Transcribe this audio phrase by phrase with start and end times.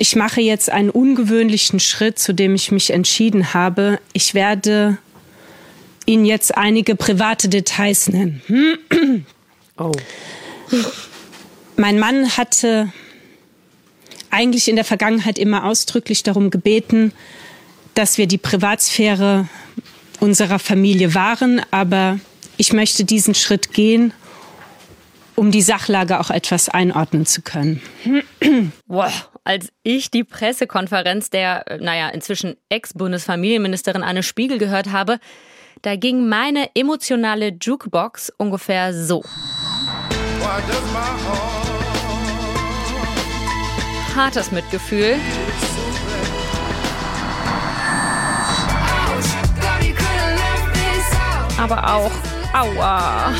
[0.00, 4.00] ich mache jetzt einen ungewöhnlichen Schritt, zu dem ich mich entschieden habe.
[4.14, 4.96] Ich werde
[6.06, 9.26] Ihnen jetzt einige private Details nennen.
[9.76, 9.92] Oh.
[11.76, 12.90] Mein Mann hatte
[14.30, 17.12] eigentlich in der Vergangenheit immer ausdrücklich darum gebeten,
[17.92, 19.48] dass wir die Privatsphäre
[20.18, 22.20] unserer Familie wahren, aber
[22.56, 24.14] ich möchte diesen Schritt gehen,
[25.34, 27.82] um die Sachlage auch etwas einordnen zu können.
[28.86, 35.18] Wow, als ich die Pressekonferenz der, äh, naja, inzwischen Ex-Bundesfamilienministerin Anne Spiegel gehört habe,
[35.82, 39.24] da ging meine emotionale Jukebox ungefähr so.
[44.14, 45.16] Hartes Mitgefühl.
[51.58, 52.10] Aber auch
[52.52, 53.32] Aua.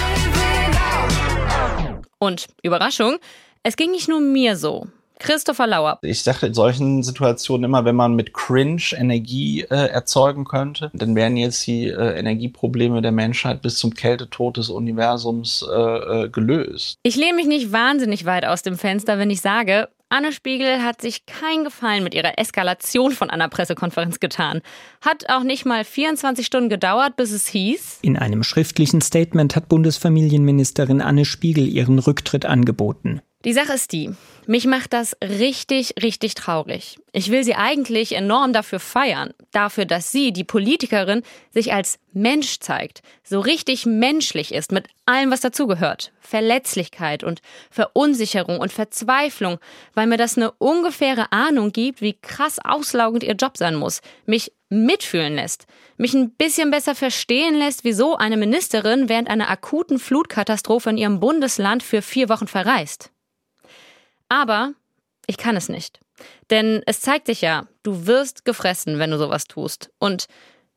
[2.19, 3.19] Und Überraschung,
[3.63, 4.87] es ging nicht nur mir so.
[5.21, 5.99] Christopher Lauer.
[6.03, 11.15] Ich dachte in solchen Situationen immer, wenn man mit Cringe Energie äh, erzeugen könnte, dann
[11.15, 16.99] wären jetzt die äh, Energieprobleme der Menschheit bis zum Kältetod des Universums äh, äh gelöst.
[17.03, 21.01] Ich lehne mich nicht wahnsinnig weit aus dem Fenster, wenn ich sage, Anne Spiegel hat
[21.01, 24.61] sich keinen Gefallen mit ihrer Eskalation von einer Pressekonferenz getan.
[25.01, 28.01] Hat auch nicht mal 24 Stunden gedauert, bis es hieß.
[28.03, 33.23] In einem schriftlichen Statement hat Bundesfamilienministerin Anne Spiegel ihren Rücktritt angeboten.
[33.47, 34.11] Die Sache ist die,
[34.47, 36.99] mich macht das richtig, richtig traurig.
[37.13, 42.61] Ich will sie eigentlich enorm dafür feiern, dafür, dass sie, die Politikerin, sich als Mensch
[42.61, 46.13] zeigt, so richtig menschlich ist mit allem, was dazugehört.
[46.21, 49.59] Verletzlichkeit und Verunsicherung und Verzweiflung,
[49.95, 54.53] weil mir das eine ungefähre Ahnung gibt, wie krass auslaugend ihr Job sein muss, mich
[54.69, 60.91] mitfühlen lässt, mich ein bisschen besser verstehen lässt, wieso eine Ministerin während einer akuten Flutkatastrophe
[60.91, 63.11] in ihrem Bundesland für vier Wochen verreist.
[64.31, 64.73] Aber
[65.27, 66.01] ich kann es nicht.
[66.49, 69.91] Denn es zeigt sich ja, du wirst gefressen, wenn du sowas tust.
[69.99, 70.27] Und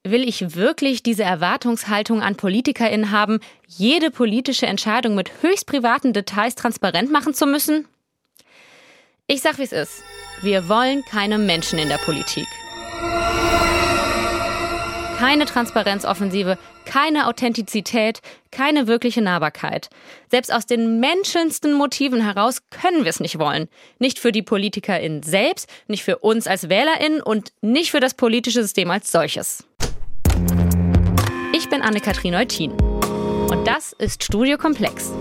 [0.04, 6.56] will ich wirklich diese Erwartungshaltung an PolitikerInnen haben, jede politische Entscheidung mit höchst privaten Details
[6.56, 7.88] transparent machen zu müssen?
[9.28, 10.04] Ich sag, wie es ist.
[10.42, 12.48] Wir wollen keine Menschen in der Politik
[15.24, 18.20] keine Transparenzoffensive, keine Authentizität,
[18.52, 19.90] keine wirkliche Nahbarkeit.
[20.30, 23.70] Selbst aus den menschensten Motiven heraus können wir es nicht wollen.
[24.00, 28.64] Nicht für die PolitikerInnen selbst, nicht für uns als WählerInnen und nicht für das politische
[28.64, 29.64] System als solches.
[31.54, 32.74] Ich bin Anne-Kathrin Eutin.
[32.74, 35.14] Und das ist Studio Komplex.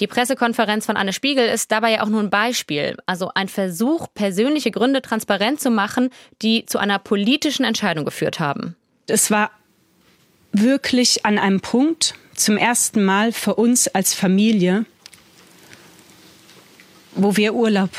[0.00, 4.08] Die Pressekonferenz von Anne Spiegel ist dabei ja auch nur ein Beispiel, also ein Versuch,
[4.14, 6.08] persönliche Gründe transparent zu machen,
[6.40, 8.76] die zu einer politischen Entscheidung geführt haben.
[9.06, 9.50] Es war
[10.52, 14.86] wirklich an einem Punkt zum ersten Mal für uns als Familie,
[17.12, 17.90] wo wir Urlaub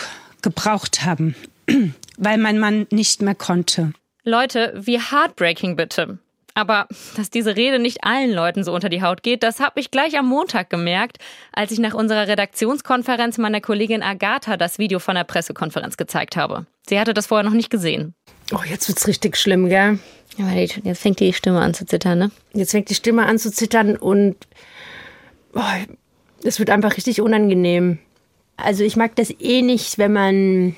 [0.42, 1.36] gebraucht haben,
[2.18, 3.94] weil mein Mann nicht mehr konnte.
[4.24, 6.18] Leute, wie heartbreaking bitte.
[6.62, 6.86] Aber
[7.18, 10.16] dass diese Rede nicht allen Leuten so unter die Haut geht, das habe ich gleich
[10.20, 11.18] am Montag gemerkt,
[11.52, 16.68] als ich nach unserer Redaktionskonferenz meiner Kollegin Agatha das Video von der Pressekonferenz gezeigt habe.
[16.88, 18.14] Sie hatte das vorher noch nicht gesehen.
[18.54, 19.98] Oh, jetzt wird's richtig schlimm, gell?
[20.38, 22.32] Jetzt fängt die Stimme an zu zittern, ne?
[22.54, 24.36] Jetzt fängt die Stimme an zu zittern und
[25.56, 25.62] oh,
[26.44, 27.98] es wird einfach richtig unangenehm.
[28.56, 30.76] Also ich mag das eh nicht, wenn man,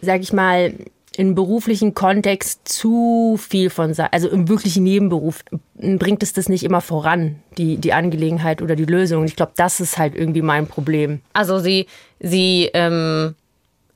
[0.00, 0.74] sag ich mal,
[1.18, 5.42] im beruflichen Kontext zu viel von, also im wirklichen Nebenberuf,
[5.74, 9.24] bringt es das nicht immer voran, die, die Angelegenheit oder die Lösung.
[9.24, 11.20] Ich glaube, das ist halt irgendwie mein Problem.
[11.32, 11.88] Also sie,
[12.20, 13.34] sie ähm,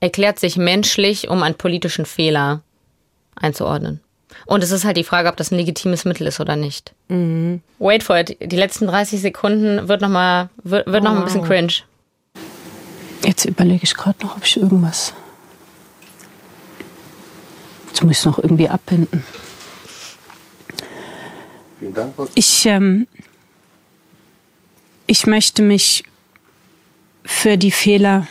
[0.00, 2.62] erklärt sich menschlich, um einen politischen Fehler
[3.36, 4.00] einzuordnen.
[4.46, 6.92] Und es ist halt die Frage, ob das ein legitimes Mittel ist oder nicht.
[7.06, 7.60] Mhm.
[7.78, 8.36] Wait for it.
[8.40, 11.04] Die letzten 30 Sekunden wird nochmal wird, wird oh.
[11.04, 11.72] noch ein bisschen cringe.
[13.24, 15.14] Jetzt überlege ich gerade noch, ob ich irgendwas
[17.92, 19.22] Jetzt muss ich es noch irgendwie abbinden.
[22.34, 23.06] Ich, ähm,
[25.06, 26.04] ich möchte mich
[27.22, 28.26] für die Fehler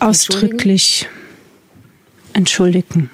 [0.00, 1.08] ausdrücklich
[2.34, 3.10] entschuldigen.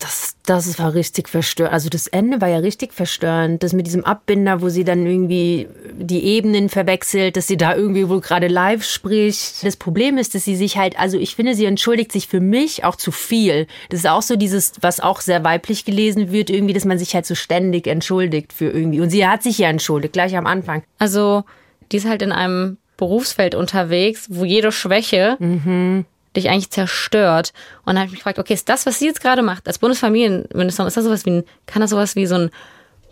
[0.00, 1.74] Das, das war richtig verstörend.
[1.74, 3.62] Also das Ende war ja richtig verstörend.
[3.62, 8.08] Das mit diesem Abbinder, wo sie dann irgendwie die Ebenen verwechselt, dass sie da irgendwie
[8.08, 9.62] wohl gerade live spricht.
[9.62, 12.82] Das Problem ist, dass sie sich halt, also ich finde, sie entschuldigt sich für mich
[12.82, 13.66] auch zu viel.
[13.90, 17.14] Das ist auch so dieses, was auch sehr weiblich gelesen wird, irgendwie, dass man sich
[17.14, 19.00] halt so ständig entschuldigt für irgendwie.
[19.00, 20.82] Und sie hat sich ja entschuldigt, gleich am Anfang.
[20.98, 21.44] Also,
[21.92, 26.06] die ist halt in einem Berufsfeld unterwegs, wo jede Schwäche mhm
[26.36, 27.52] dich eigentlich zerstört.
[27.80, 29.78] Und dann habe ich mich gefragt, okay, ist das, was sie jetzt gerade macht, als
[29.78, 32.50] Bundesfamilienministerin, ist das sowas wie ein, kann das sowas wie so ein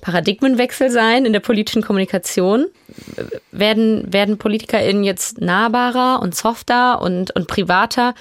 [0.01, 2.67] Paradigmenwechsel sein in der politischen Kommunikation?
[3.51, 8.15] Werden, werden PolitikerInnen jetzt nahbarer und softer und, und privater?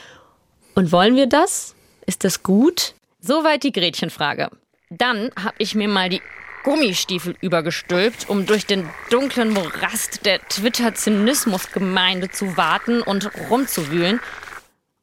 [0.74, 1.76] Und wollen wir das?
[2.06, 2.94] Ist das gut?
[3.20, 4.50] Soweit die Gretchenfrage.
[4.90, 6.22] Dann habe ich mir mal die
[6.64, 14.20] Gummistiefel übergestülpt, um durch den dunklen Morast der Twitter-Zynismus-Gemeinde zu warten und rumzuwühlen.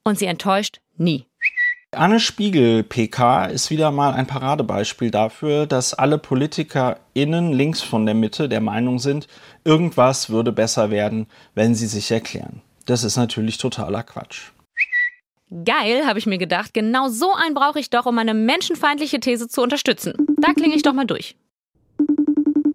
[0.04, 1.26] Und sie enttäuscht nie.
[1.92, 8.14] Anne Spiegel PK ist wieder mal ein Paradebeispiel dafür, dass alle PolitikerInnen links von der
[8.14, 9.28] Mitte der Meinung sind,
[9.64, 12.62] irgendwas würde besser werden, wenn sie sich erklären.
[12.86, 14.50] Das ist natürlich totaler Quatsch.
[15.64, 16.74] Geil, habe ich mir gedacht.
[16.74, 20.14] Genau so einen brauche ich doch, um meine menschenfeindliche These zu unterstützen.
[20.38, 21.36] Da klinge ich doch mal durch.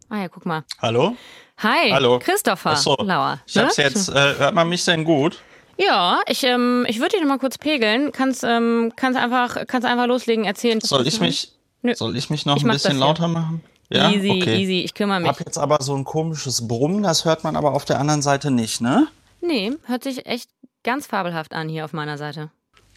[0.07, 0.63] Ah ja, guck mal.
[0.81, 1.15] Hallo?
[1.57, 2.19] Hi, Hallo.
[2.19, 3.39] Christopher Achso, Lauer.
[3.45, 3.83] Ich hab's Ne?
[3.83, 5.43] jetzt, äh, hört man mich denn gut?
[5.81, 8.11] Ja, ich, ähm, ich würde dich noch mal kurz pegeln.
[8.11, 10.81] Kannst, ähm, kannst einfach, kannst einfach loslegen, erzählen.
[10.81, 11.53] Soll ich mich,
[11.83, 11.93] Nö.
[11.95, 13.63] soll ich mich noch Ich ein bisschen lauter machen?
[13.89, 14.11] Ja?
[14.11, 14.61] Easy, okay.
[14.61, 15.29] easy, ich kümmere Ich mich.
[15.31, 18.51] hab jetzt aber so ein komisches Brummen, das hört man aber auf der anderen Seite
[18.51, 19.07] nicht, ne?
[19.41, 20.49] Nee, hört sich echt
[20.83, 22.51] ganz fabelhaft an hier auf meiner Seite.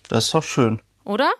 [0.08, 0.82] Das ist doch schön.
[1.04, 1.30] Oder?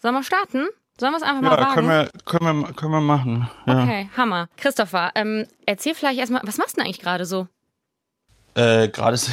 [0.00, 0.66] Sollen wir starten?
[0.98, 1.74] Sollen wir es einfach mal Ja, wagen?
[1.74, 3.50] können wir, können wir, können wir machen.
[3.66, 3.82] Ja.
[3.82, 4.48] Okay, Hammer.
[4.56, 7.48] Christopher, ähm, erzähl vielleicht erstmal, was machst du denn eigentlich gerade so?
[8.56, 9.30] Äh, gerade ist-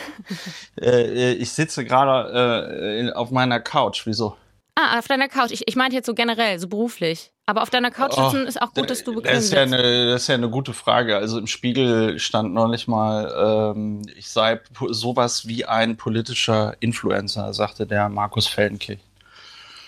[0.80, 4.02] äh, ich sitze gerade äh, auf meiner Couch.
[4.06, 4.36] Wieso?
[4.74, 5.50] Ah, auf deiner Couch.
[5.50, 7.32] Ich, ich meinte jetzt so generell, so beruflich.
[7.46, 10.10] Aber auf deiner Couch sitzen ist auch gut, dass du bequem das ist, ja eine,
[10.12, 11.16] das ist ja eine gute Frage.
[11.16, 14.60] Also im Spiegel stand neulich mal, ähm, ich sei
[14.90, 19.00] sowas wie ein politischer Influencer, sagte der Markus Feldenkirch.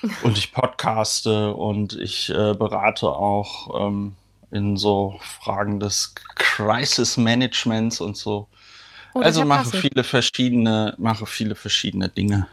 [0.22, 4.16] Und ich podcaste und ich äh, berate auch ähm,
[4.50, 8.48] in so Fragen des Crisis Managements und so.
[9.14, 9.82] Oh, also mache passend.
[9.82, 12.46] viele verschiedene, mache viele verschiedene Dinge.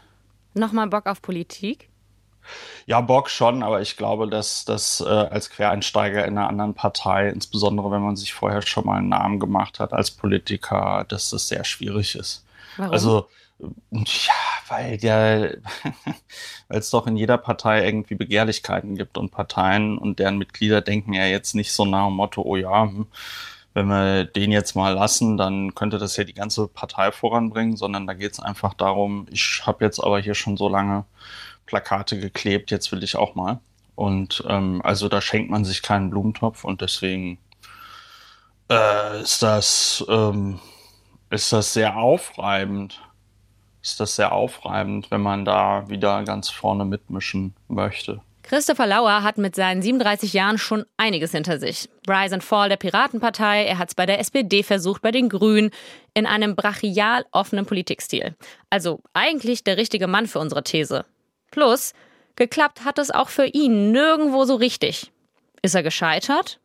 [0.54, 1.88] Nochmal Bock auf Politik?
[2.86, 7.28] Ja, Bock schon, aber ich glaube, dass das äh, als Quereinsteiger in einer anderen Partei,
[7.28, 11.48] insbesondere wenn man sich vorher schon mal einen Namen gemacht hat als Politiker, dass das
[11.48, 12.44] sehr schwierig ist.
[12.76, 12.92] Warum?
[12.92, 14.32] Also, ja,
[14.68, 15.50] weil ja,
[16.68, 21.12] weil es doch in jeder Partei irgendwie Begehrlichkeiten gibt und Parteien und deren Mitglieder denken
[21.12, 23.06] ja jetzt nicht so nach dem Motto, oh ja, hm,
[23.74, 28.06] wenn wir den jetzt mal lassen, dann könnte das ja die ganze Partei voranbringen, sondern
[28.06, 31.04] da geht es einfach darum, ich habe jetzt aber hier schon so lange
[31.66, 33.60] Plakate geklebt, jetzt will ich auch mal.
[33.94, 37.38] Und ähm, also da schenkt man sich keinen Blumentopf und deswegen
[38.70, 40.60] äh, ist das ähm,
[41.30, 43.00] ist das sehr aufreibend.
[43.82, 48.20] Ist das sehr aufreibend, wenn man da wieder ganz vorne mitmischen möchte.
[48.48, 51.90] Christopher Lauer hat mit seinen 37 Jahren schon einiges hinter sich.
[52.08, 55.70] Rise and Fall der Piratenpartei, er hat es bei der SPD versucht, bei den Grünen,
[56.14, 58.34] in einem brachial offenen Politikstil.
[58.70, 61.04] Also eigentlich der richtige Mann für unsere These.
[61.50, 61.92] Plus,
[62.36, 65.12] geklappt hat es auch für ihn nirgendwo so richtig.
[65.60, 66.58] Ist er gescheitert?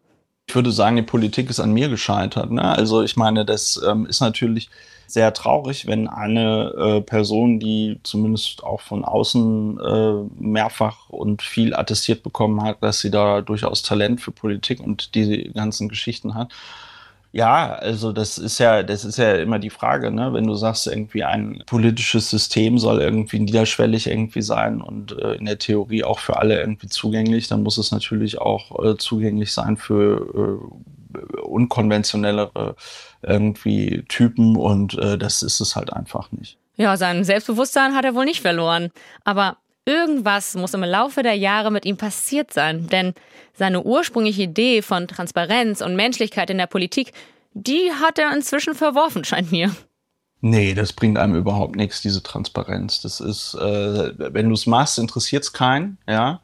[0.48, 2.52] Ich würde sagen, die Politik ist an mir gescheitert.
[2.52, 2.64] Ne?
[2.64, 4.70] Also ich meine, das ähm, ist natürlich
[5.08, 11.76] sehr traurig, wenn eine äh, Person, die zumindest auch von außen äh, mehrfach und viel
[11.76, 16.52] attestiert bekommen hat, dass sie da durchaus Talent für Politik und diese ganzen Geschichten hat.
[17.36, 20.34] Ja, also das ist ja, das ist ja immer die Frage, ne?
[20.34, 25.46] Wenn du sagst, irgendwie ein politisches System soll irgendwie niederschwellig irgendwie sein und äh, in
[25.46, 29.78] der Theorie auch für alle irgendwie zugänglich, dann muss es natürlich auch äh, zugänglich sein
[29.78, 30.62] für
[31.18, 32.76] äh, unkonventionellere
[33.24, 36.60] irgendwie Typen und äh, das ist es halt einfach nicht.
[36.76, 38.92] Ja, sein Selbstbewusstsein hat er wohl nicht verloren.
[39.24, 42.88] Aber irgendwas muss im Laufe der Jahre mit ihm passiert sein.
[42.88, 43.14] Denn
[43.54, 47.14] seine ursprüngliche Idee von Transparenz und Menschlichkeit in der Politik,
[47.54, 49.76] die hat er inzwischen verworfen, scheint mir.
[50.42, 53.02] Nee, das bringt einem überhaupt nichts, diese Transparenz.
[53.02, 56.42] Das ist, äh, wenn du es machst, interessiert es keinen, ja.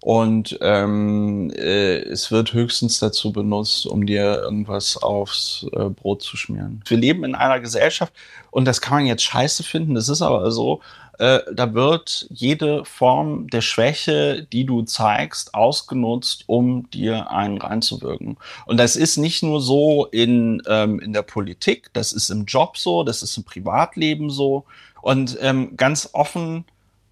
[0.00, 6.36] Und ähm, äh, es wird höchstens dazu benutzt, um dir irgendwas aufs äh, Brot zu
[6.36, 6.82] schmieren.
[6.86, 8.12] Wir leben in einer Gesellschaft
[8.50, 10.80] und das kann man jetzt scheiße finden, das ist aber so,
[11.18, 18.38] äh, da wird jede Form der Schwäche, die du zeigst, ausgenutzt, um dir einen reinzuwirken.
[18.66, 22.78] Und das ist nicht nur so in, ähm, in der Politik, das ist im Job
[22.78, 24.64] so, das ist im Privatleben so.
[25.02, 26.64] Und ähm, ganz offen,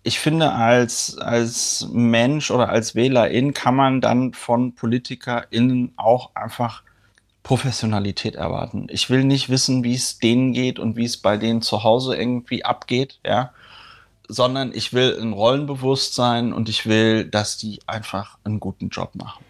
[0.02, 6.82] ich finde, als, als Mensch oder als Wählerin kann man dann von PolitikerInnen auch einfach
[7.42, 8.86] Professionalität erwarten.
[8.90, 12.16] Ich will nicht wissen, wie es denen geht und wie es bei denen zu Hause
[12.16, 13.52] irgendwie abgeht, ja,
[14.32, 19.44] sondern ich will ein Rollenbewusstsein und ich will, dass die einfach einen guten Job machen.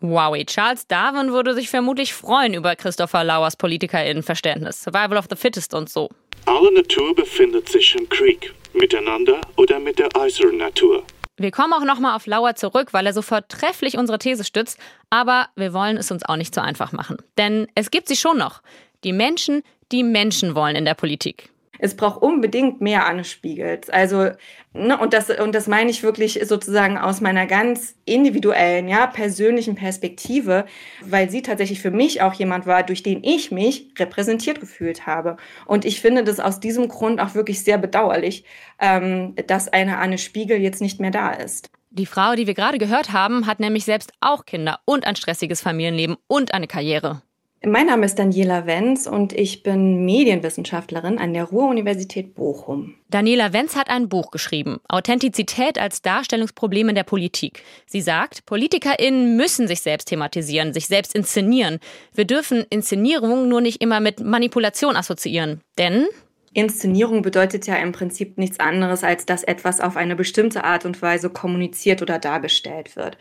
[0.00, 4.82] Wowie, Charles Darwin würde sich vermutlich freuen über Christopher Lauers PolitikerInnenverständnis.
[4.82, 6.08] Survival of the Fittest und so.
[6.46, 11.02] Alle Natur befindet sich im Krieg, miteinander oder mit der äußeren Natur.
[11.36, 14.78] Wir kommen auch nochmal auf Lauer zurück, weil er so vortrefflich unsere These stützt,
[15.10, 17.18] aber wir wollen es uns auch nicht so einfach machen.
[17.36, 18.60] Denn es gibt sie schon noch.
[19.04, 23.90] Die Menschen, die Menschen wollen in der Politik es braucht unbedingt mehr Anne Spiegels.
[23.90, 24.30] Also,
[24.72, 29.74] ne, und das, und das meine ich wirklich sozusagen aus meiner ganz individuellen, ja, persönlichen
[29.74, 30.66] Perspektive,
[31.04, 35.36] weil sie tatsächlich für mich auch jemand war, durch den ich mich repräsentiert gefühlt habe.
[35.66, 38.44] Und ich finde das aus diesem Grund auch wirklich sehr bedauerlich,
[38.80, 41.70] ähm, dass eine Anne Spiegel jetzt nicht mehr da ist.
[41.90, 45.62] Die Frau, die wir gerade gehört haben, hat nämlich selbst auch Kinder und ein stressiges
[45.62, 47.22] Familienleben und eine Karriere.
[47.64, 52.94] Mein Name ist Daniela Wenz und ich bin Medienwissenschaftlerin an der Ruhr-Universität Bochum.
[53.10, 57.64] Daniela Wenz hat ein Buch geschrieben, Authentizität als Darstellungsproblem in der Politik.
[57.84, 61.80] Sie sagt, PolitikerInnen müssen sich selbst thematisieren, sich selbst inszenieren.
[62.14, 65.60] Wir dürfen Inszenierung nur nicht immer mit Manipulation assoziieren.
[65.78, 66.06] Denn
[66.52, 71.02] Inszenierung bedeutet ja im Prinzip nichts anderes, als dass etwas auf eine bestimmte Art und
[71.02, 73.18] Weise kommuniziert oder dargestellt wird.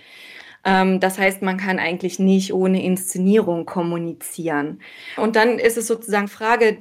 [0.64, 4.82] Ähm, das heißt, man kann eigentlich nicht ohne Inszenierung kommunizieren.
[5.16, 6.80] Und dann ist es sozusagen Frage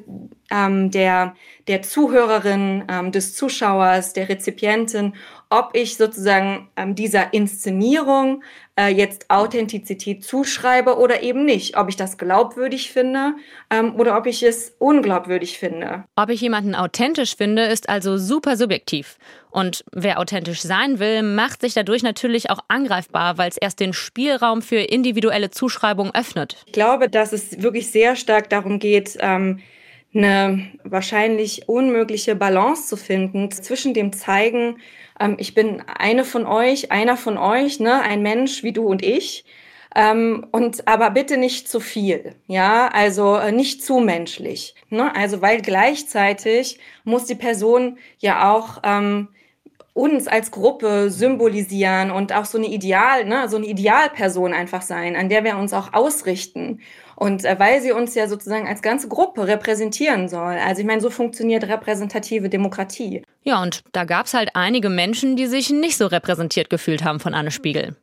[0.50, 1.34] ähm, der,
[1.68, 5.14] der Zuhörerin, ähm, des Zuschauers, der Rezipientin,
[5.48, 8.42] ob ich sozusagen dieser Inszenierung
[8.74, 11.76] äh, jetzt Authentizität zuschreibe oder eben nicht.
[11.76, 13.34] Ob ich das glaubwürdig finde
[13.96, 16.02] oder ob ich es unglaubwürdig finde.
[16.16, 19.18] Ob ich jemanden authentisch finde, ist also super subjektiv.
[19.56, 23.94] Und wer authentisch sein will, macht sich dadurch natürlich auch angreifbar, weil es erst den
[23.94, 26.58] Spielraum für individuelle Zuschreibung öffnet.
[26.66, 29.60] Ich glaube, dass es wirklich sehr stark darum geht, ähm,
[30.14, 34.76] eine wahrscheinlich unmögliche Balance zu finden zwischen dem Zeigen,
[35.18, 39.02] ähm, ich bin eine von euch, einer von euch, ne, ein Mensch wie du und
[39.02, 39.46] ich,
[39.94, 45.40] ähm, und aber bitte nicht zu viel, ja, also äh, nicht zu menschlich, ne, also
[45.40, 49.28] weil gleichzeitig muss die Person ja auch ähm,
[49.96, 55.16] uns als Gruppe symbolisieren und auch so eine Ideal, ne, so eine Idealperson einfach sein,
[55.16, 56.80] an der wir uns auch ausrichten.
[57.16, 60.56] Und äh, weil sie uns ja sozusagen als ganze Gruppe repräsentieren soll.
[60.62, 63.22] Also ich meine, so funktioniert repräsentative Demokratie.
[63.42, 67.18] Ja, und da gab es halt einige Menschen, die sich nicht so repräsentiert gefühlt haben
[67.18, 67.96] von Anne Spiegel.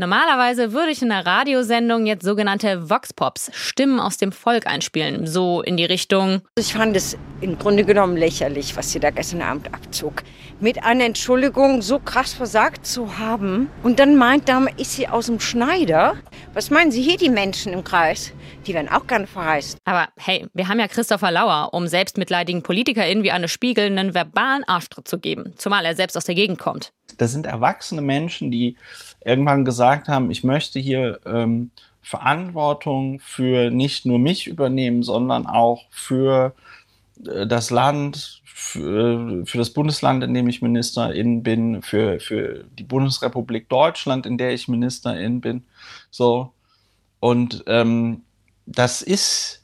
[0.00, 5.60] Normalerweise würde ich in einer Radiosendung jetzt sogenannte Vox-Pops, Stimmen aus dem Volk einspielen, so
[5.60, 6.40] in die Richtung.
[6.56, 10.22] Ich fand es im Grunde genommen lächerlich, was sie da gestern Abend abzog.
[10.58, 15.26] Mit einer Entschuldigung so krass versagt zu haben und dann meint, da ist sie aus
[15.26, 16.16] dem Schneider.
[16.54, 18.32] Was meinen Sie hier, die Menschen im Kreis?
[18.66, 19.76] Die werden auch gerne verreist.
[19.84, 24.64] Aber hey, wir haben ja Christopher Lauer, um selbstmitleidigen PolitikerInnen wie Anne Spiegel einen verbalen
[24.64, 26.92] Arschtritt zu geben, zumal er selbst aus der Gegend kommt.
[27.18, 28.76] Das sind erwachsene Menschen, die
[29.24, 31.70] irgendwann gesagt haben, ich möchte hier ähm,
[32.02, 36.54] Verantwortung für nicht nur mich übernehmen, sondern auch für
[37.26, 42.84] äh, das Land, für, für, das Bundesland, in dem ich Ministerin bin, für, für die
[42.84, 45.64] Bundesrepublik Deutschland, in der ich Ministerin bin.
[46.10, 46.52] So.
[47.20, 48.22] Und ähm,
[48.66, 49.59] das ist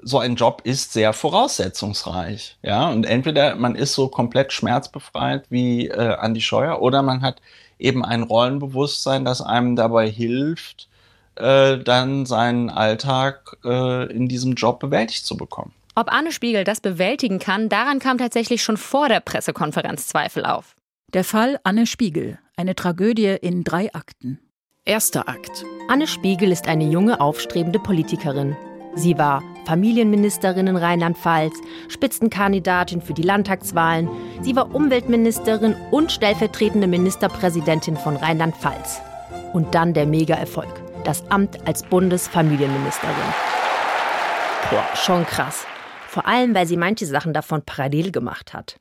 [0.00, 2.88] so ein Job ist sehr voraussetzungsreich, ja.
[2.90, 7.40] Und entweder man ist so komplett schmerzbefreit wie äh, Andi Scheuer oder man hat
[7.78, 10.88] eben ein Rollenbewusstsein, das einem dabei hilft,
[11.36, 15.72] äh, dann seinen Alltag äh, in diesem Job bewältigt zu bekommen.
[15.94, 20.76] Ob Anne Spiegel das bewältigen kann, daran kam tatsächlich schon vor der Pressekonferenz Zweifel auf.
[21.12, 24.38] Der Fall Anne Spiegel, eine Tragödie in drei Akten.
[24.84, 25.64] Erster Akt.
[25.88, 28.56] Anne Spiegel ist eine junge, aufstrebende Politikerin.
[28.94, 31.54] Sie war Familienministerin in Rheinland-Pfalz,
[31.88, 34.08] Spitzenkandidatin für die Landtagswahlen.
[34.40, 39.02] Sie war Umweltministerin und stellvertretende Ministerpräsidentin von Rheinland-Pfalz.
[39.52, 40.72] Und dann der Mega-Erfolg,
[41.04, 43.14] das Amt als Bundesfamilienministerin.
[44.70, 45.66] Boah, schon krass.
[46.06, 48.80] Vor allem, weil sie manche Sachen davon parallel gemacht hat.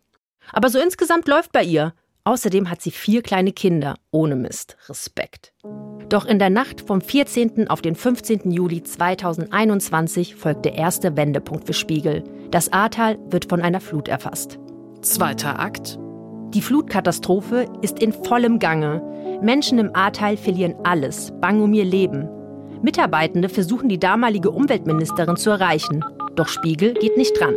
[0.53, 1.93] Aber so insgesamt läuft bei ihr.
[2.23, 3.95] Außerdem hat sie vier kleine Kinder.
[4.11, 4.77] Ohne Mist.
[4.87, 5.51] Respekt.
[6.09, 7.69] Doch in der Nacht vom 14.
[7.69, 8.51] auf den 15.
[8.51, 12.23] Juli 2021 folgt der erste Wendepunkt für Spiegel.
[12.49, 14.57] Das Ahrtal wird von einer Flut erfasst.
[15.01, 15.99] Zweiter Akt.
[16.53, 19.01] Die Flutkatastrophe ist in vollem Gange.
[19.41, 22.29] Menschen im Ahrtal verlieren alles, bang um ihr Leben.
[22.81, 26.05] Mitarbeitende versuchen die damalige Umweltministerin zu erreichen.
[26.35, 27.55] Doch Spiegel geht nicht dran.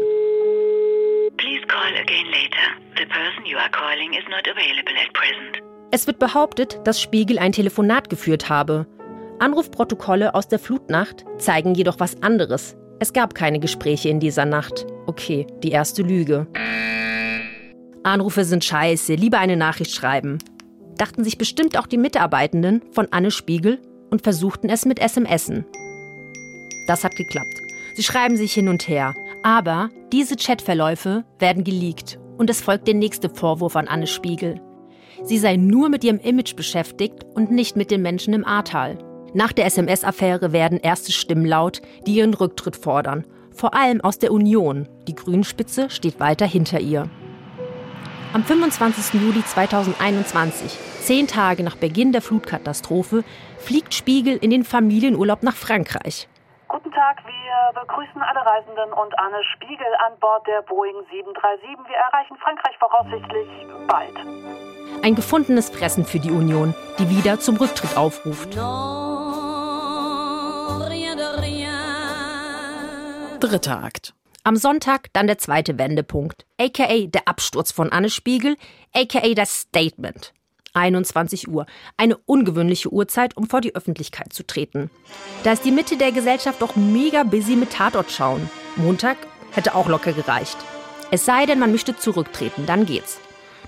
[1.37, 2.75] Please call again later.
[2.97, 5.69] The person you are calling is not available at present.
[5.92, 8.87] Es wird behauptet, dass Spiegel ein Telefonat geführt habe.
[9.40, 12.76] Anrufprotokolle aus der Flutnacht zeigen jedoch was anderes.
[13.00, 14.87] Es gab keine Gespräche in dieser Nacht.
[15.06, 16.47] Okay, die erste Lüge.
[18.04, 20.38] Anrufe sind scheiße, lieber eine Nachricht schreiben.
[20.97, 23.80] Dachten sich bestimmt auch die Mitarbeitenden von Anne Spiegel
[24.11, 25.64] und versuchten es mit SMSen.
[26.87, 27.54] Das hat geklappt.
[27.97, 29.14] Sie schreiben sich hin und her.
[29.42, 34.61] Aber diese Chatverläufe werden geleakt und es folgt der nächste Vorwurf an Anne Spiegel.
[35.22, 38.98] Sie sei nur mit ihrem Image beschäftigt und nicht mit den Menschen im Ahrtal.
[39.32, 43.24] Nach der SMS-Affäre werden erste Stimmen laut, die ihren Rücktritt fordern.
[43.52, 44.88] Vor allem aus der Union.
[45.06, 47.08] Die Grünspitze steht weiter hinter ihr.
[48.32, 49.20] Am 25.
[49.20, 53.24] Juli 2021, zehn Tage nach Beginn der Flutkatastrophe,
[53.58, 56.28] fliegt Spiegel in den Familienurlaub nach Frankreich.
[56.68, 61.68] Guten Tag, wir begrüßen alle Reisenden und Anne Spiegel an Bord der Boeing 737.
[61.88, 63.48] Wir erreichen Frankreich voraussichtlich
[63.88, 64.69] bald.
[65.02, 68.54] Ein gefundenes Fressen für die Union, die wieder zum Rücktritt aufruft.
[73.40, 74.14] Dritter Akt.
[74.42, 78.56] Am Sonntag dann der zweite Wendepunkt, aka der Absturz von Anne Spiegel,
[78.94, 80.32] aka das Statement.
[80.73, 81.66] 21 Uhr.
[81.97, 84.90] Eine ungewöhnliche Uhrzeit, um vor die Öffentlichkeit zu treten.
[85.42, 88.49] Da ist die Mitte der Gesellschaft doch mega busy mit Tatort schauen.
[88.76, 89.16] Montag
[89.52, 90.56] hätte auch locker gereicht.
[91.11, 93.18] Es sei denn, man möchte zurücktreten, dann geht's.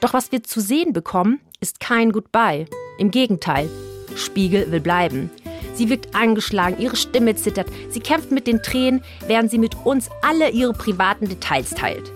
[0.02, 2.66] Doch was wir zu sehen bekommen, ist kein Goodbye.
[2.98, 3.70] Im Gegenteil,
[4.16, 5.30] Spiegel will bleiben.
[5.74, 10.10] Sie wirkt angeschlagen, ihre Stimme zittert, sie kämpft mit den Tränen, während sie mit uns
[10.20, 12.10] alle ihre privaten Details teilt.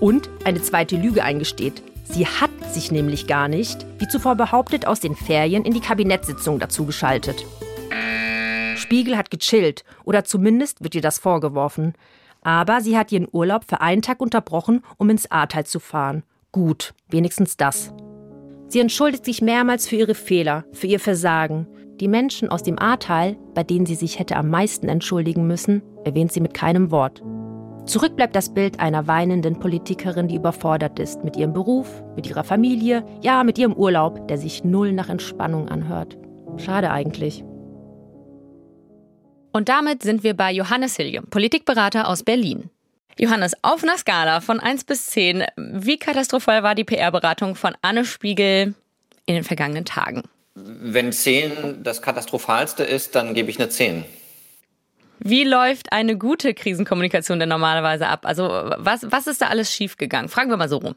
[0.00, 1.84] Und eine zweite Lüge eingesteht.
[2.02, 6.58] Sie hat sich nämlich gar nicht, wie zuvor behauptet, aus den Ferien in die Kabinettssitzung
[6.58, 7.44] dazugeschaltet.
[8.74, 11.94] Spiegel hat gechillt, oder zumindest wird ihr das vorgeworfen.
[12.42, 16.24] Aber sie hat ihren Urlaub für einen Tag unterbrochen, um ins Ahrtal zu fahren.
[16.52, 17.92] Gut, wenigstens das.
[18.66, 21.66] Sie entschuldigt sich mehrmals für ihre Fehler, für ihr Versagen.
[22.00, 26.32] Die Menschen aus dem Ahrtal, bei denen sie sich hätte am meisten entschuldigen müssen, erwähnt
[26.32, 27.22] sie mit keinem Wort.
[27.86, 32.44] Zurück bleibt das Bild einer weinenden Politikerin, die überfordert ist mit ihrem Beruf, mit ihrer
[32.44, 36.16] Familie, ja, mit ihrem Urlaub, der sich null nach Entspannung anhört.
[36.56, 37.44] Schade eigentlich.
[39.52, 42.70] Und damit sind wir bei Johannes Hilje, Politikberater aus Berlin.
[43.18, 48.04] Johannes, auf einer Skala von 1 bis 10, wie katastrophal war die PR-Beratung von Anne
[48.04, 48.74] Spiegel
[49.26, 50.22] in den vergangenen Tagen?
[50.54, 54.04] Wenn 10 das Katastrophalste ist, dann gebe ich eine 10.
[55.18, 58.24] Wie läuft eine gute Krisenkommunikation denn normalerweise ab?
[58.24, 58.44] Also
[58.78, 60.30] was, was ist da alles schiefgegangen?
[60.30, 60.94] Fragen wir mal so rum.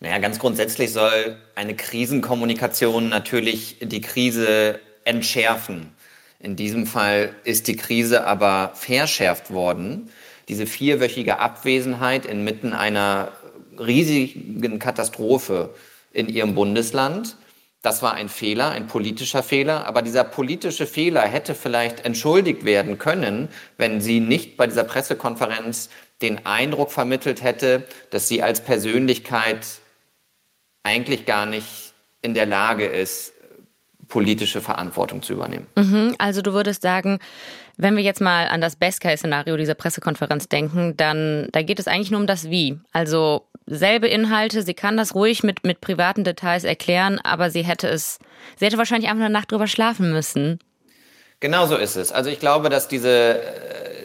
[0.00, 5.92] Naja, ganz grundsätzlich soll eine Krisenkommunikation natürlich die Krise entschärfen.
[6.40, 10.10] In diesem Fall ist die Krise aber verschärft worden.
[10.48, 13.32] Diese vierwöchige Abwesenheit inmitten einer
[13.78, 15.70] riesigen Katastrophe
[16.12, 17.36] in ihrem Bundesland
[17.82, 22.98] das war ein Fehler, ein politischer Fehler, aber dieser politische Fehler hätte vielleicht entschuldigt werden
[22.98, 25.90] können, wenn sie nicht bei dieser Pressekonferenz
[26.22, 29.66] den Eindruck vermittelt hätte, dass sie als Persönlichkeit
[30.84, 33.32] eigentlich gar nicht in der Lage ist,
[34.06, 35.66] politische Verantwortung zu übernehmen.
[35.74, 37.18] Mhm, also du würdest sagen,
[37.76, 42.10] wenn wir jetzt mal an das Best-Case-Szenario dieser Pressekonferenz denken, dann da geht es eigentlich
[42.10, 42.78] nur um das Wie.
[42.92, 47.88] Also selbe Inhalte, sie kann das ruhig mit, mit privaten Details erklären, aber sie hätte
[47.88, 48.18] es,
[48.58, 50.58] sie hätte wahrscheinlich einfach eine Nacht drüber schlafen müssen.
[51.40, 52.12] Genau so ist es.
[52.12, 53.40] Also ich glaube, dass diese,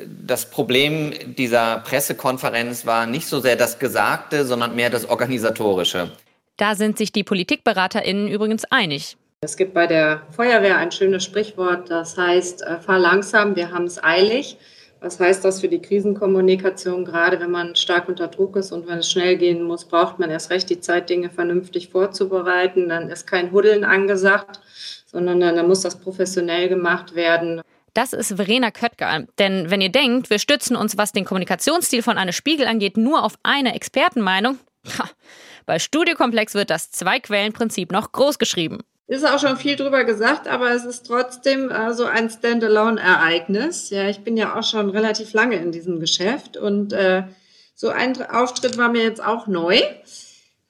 [0.07, 6.11] das Problem dieser Pressekonferenz war nicht so sehr das Gesagte, sondern mehr das Organisatorische.
[6.57, 9.17] Da sind sich die PolitikberaterInnen übrigens einig.
[9.41, 13.83] Es gibt bei der Feuerwehr ein schönes Sprichwort, das heißt, äh, fahr langsam, wir haben
[13.83, 14.57] es eilig.
[14.99, 17.05] Was heißt das für die Krisenkommunikation?
[17.05, 20.31] Gerade wenn man stark unter Druck ist und wenn es schnell gehen muss, braucht man
[20.31, 22.89] erst recht die Zeit, Dinge vernünftig vorzubereiten.
[22.89, 24.59] Dann ist kein Huddeln angesagt,
[25.05, 27.61] sondern dann muss das professionell gemacht werden.
[27.93, 29.27] Das ist Verena Köttger.
[29.37, 33.23] Denn wenn ihr denkt, wir stützen uns, was den Kommunikationsstil von Anne Spiegel angeht, nur
[33.23, 34.57] auf eine Expertenmeinung,
[35.67, 40.71] bei Studiokomplex wird das Zwei-Quellen-Prinzip noch groß geschrieben ist auch schon viel drüber gesagt, aber
[40.71, 43.89] es ist trotzdem äh, so ein Standalone-Ereignis.
[43.89, 47.23] Ja, ich bin ja auch schon relativ lange in diesem Geschäft und äh,
[47.73, 49.79] so ein Auftritt war mir jetzt auch neu,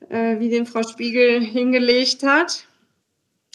[0.10, 2.66] äh, wie den Frau Spiegel hingelegt hat.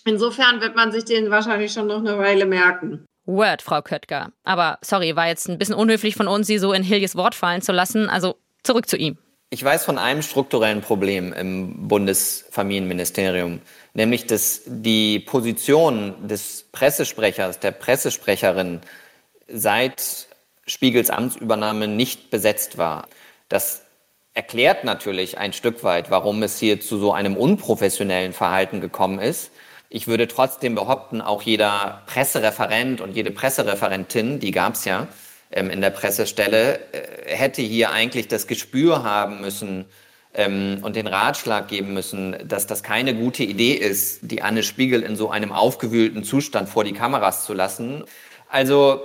[0.05, 3.05] Insofern wird man sich den wahrscheinlich schon noch eine Weile merken.
[3.25, 4.33] Word, Frau Köttger.
[4.43, 7.63] Aber sorry, war jetzt ein bisschen unhöflich von uns, Sie so in Hiljes Wort fallen
[7.63, 8.09] zu lassen.
[8.09, 9.17] Also zurück zu ihm.
[9.51, 13.61] Ich weiß von einem strukturellen Problem im Bundesfamilienministerium
[13.95, 18.81] nämlich dass die Position des Pressesprechers, der Pressesprecherin
[19.49, 20.29] seit
[20.67, 23.09] Spiegels Amtsübernahme nicht besetzt war.
[23.49, 23.83] Das
[24.35, 29.51] erklärt natürlich ein Stück weit, warum es hier zu so einem unprofessionellen Verhalten gekommen ist.
[29.91, 35.09] Ich würde trotzdem behaupten, auch jeder Pressereferent und jede Pressereferentin, die gab es ja
[35.51, 39.85] ähm, in der Pressestelle, äh, hätte hier eigentlich das Gespür haben müssen,
[40.35, 45.03] ähm, und den Ratschlag geben müssen, dass das keine gute Idee ist, die Anne Spiegel
[45.03, 48.05] in so einem aufgewühlten Zustand vor die Kameras zu lassen.
[48.49, 49.03] Also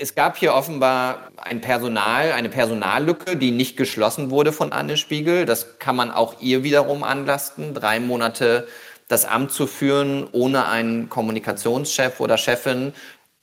[0.00, 5.44] es gab hier offenbar ein Personal, eine Personallücke, die nicht geschlossen wurde von Anne Spiegel.
[5.44, 7.74] Das kann man auch ihr wiederum anlasten.
[7.74, 8.68] Drei Monate
[9.08, 12.92] das Amt zu führen ohne einen Kommunikationschef oder Chefin.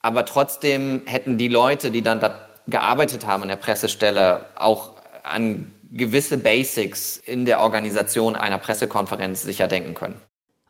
[0.00, 5.72] Aber trotzdem hätten die Leute, die dann da gearbeitet haben an der Pressestelle, auch an
[5.96, 10.20] gewisse Basics in der Organisation einer Pressekonferenz sicher denken können.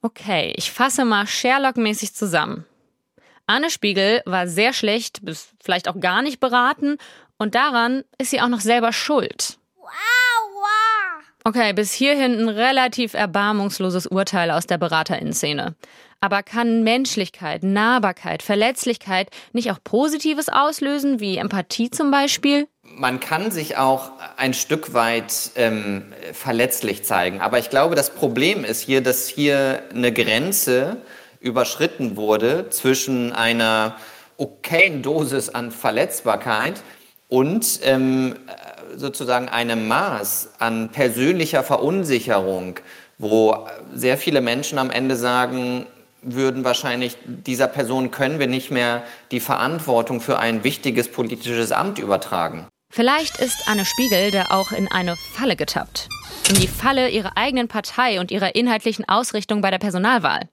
[0.02, 2.64] Okay, ich fasse mal Sherlock-mäßig zusammen.
[3.46, 6.98] Anne Spiegel war sehr schlecht, bis vielleicht auch gar nicht beraten
[7.38, 9.58] und daran ist sie auch noch selber schuld.
[11.44, 15.76] Okay, bis hierhin ein relativ erbarmungsloses Urteil aus der Beraterinnenszene.
[16.20, 22.66] Aber kann Menschlichkeit, Nahbarkeit, Verletzlichkeit nicht auch Positives auslösen, wie Empathie zum Beispiel?
[22.98, 27.42] Man kann sich auch ein Stück weit ähm, verletzlich zeigen.
[27.42, 30.96] Aber ich glaube, das Problem ist hier, dass hier eine Grenze
[31.38, 33.96] überschritten wurde zwischen einer
[34.38, 36.82] okayen Dosis an Verletzbarkeit
[37.28, 38.36] und ähm,
[38.96, 42.76] sozusagen einem Maß an persönlicher Verunsicherung,
[43.18, 45.84] wo sehr viele Menschen am Ende sagen
[46.22, 51.98] würden wahrscheinlich, dieser Person können wir nicht mehr die Verantwortung für ein wichtiges politisches Amt
[51.98, 52.66] übertragen.
[52.88, 56.08] Vielleicht ist Anne Spiegel da auch in eine Falle getappt.
[56.48, 60.48] In die Falle ihrer eigenen Partei und ihrer inhaltlichen Ausrichtung bei der Personalwahl.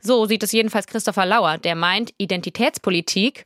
[0.00, 3.44] So sieht es jedenfalls Christopher Lauer, der meint, Identitätspolitik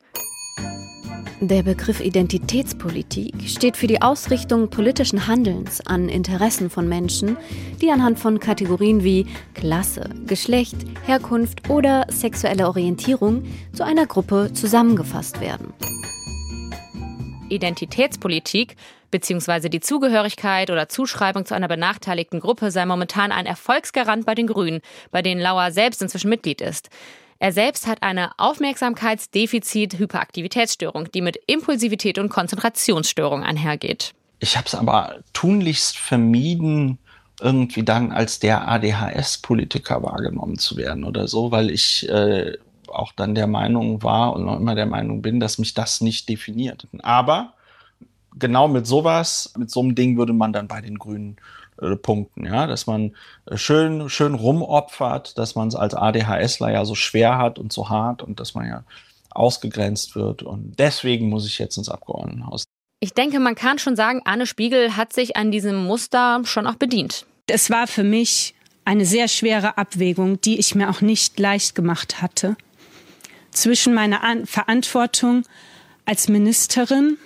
[1.43, 7.35] der Begriff Identitätspolitik steht für die Ausrichtung politischen Handelns an Interessen von Menschen,
[7.81, 13.41] die anhand von Kategorien wie Klasse, Geschlecht, Herkunft oder sexuelle Orientierung
[13.73, 15.73] zu einer Gruppe zusammengefasst werden.
[17.51, 18.75] Identitätspolitik
[19.11, 19.69] bzw.
[19.69, 24.81] die Zugehörigkeit oder Zuschreibung zu einer benachteiligten Gruppe sei momentan ein Erfolgsgarant bei den Grünen,
[25.11, 26.89] bei denen Lauer selbst inzwischen Mitglied ist.
[27.39, 34.13] Er selbst hat eine Aufmerksamkeitsdefizit-Hyperaktivitätsstörung, die mit Impulsivität und Konzentrationsstörung einhergeht.
[34.39, 36.99] Ich habe es aber tunlichst vermieden,
[37.41, 42.57] irgendwie dann als der ADHS-Politiker wahrgenommen zu werden oder so, weil ich äh,
[42.91, 46.29] auch dann der Meinung war und noch immer der Meinung bin, dass mich das nicht
[46.29, 46.87] definiert.
[47.01, 47.53] Aber
[48.37, 51.37] genau mit sowas, mit so einem Ding würde man dann bei den Grünen
[51.81, 56.85] äh, Punkten, ja, dass man äh, schön, schön rumopfert, dass man es als ADHSler ja
[56.85, 58.83] so schwer hat und so hart und dass man ja
[59.31, 60.43] ausgegrenzt wird.
[60.43, 62.65] Und deswegen muss ich jetzt ins Abgeordnetenhaus.
[62.99, 66.75] Ich denke, man kann schon sagen, Anne Spiegel hat sich an diesem Muster schon auch
[66.75, 67.25] bedient.
[67.47, 68.53] Es war für mich
[68.85, 72.55] eine sehr schwere Abwägung, die ich mir auch nicht leicht gemacht hatte.
[73.51, 75.43] Zwischen meiner An Verantwortung
[76.05, 77.17] als Ministerin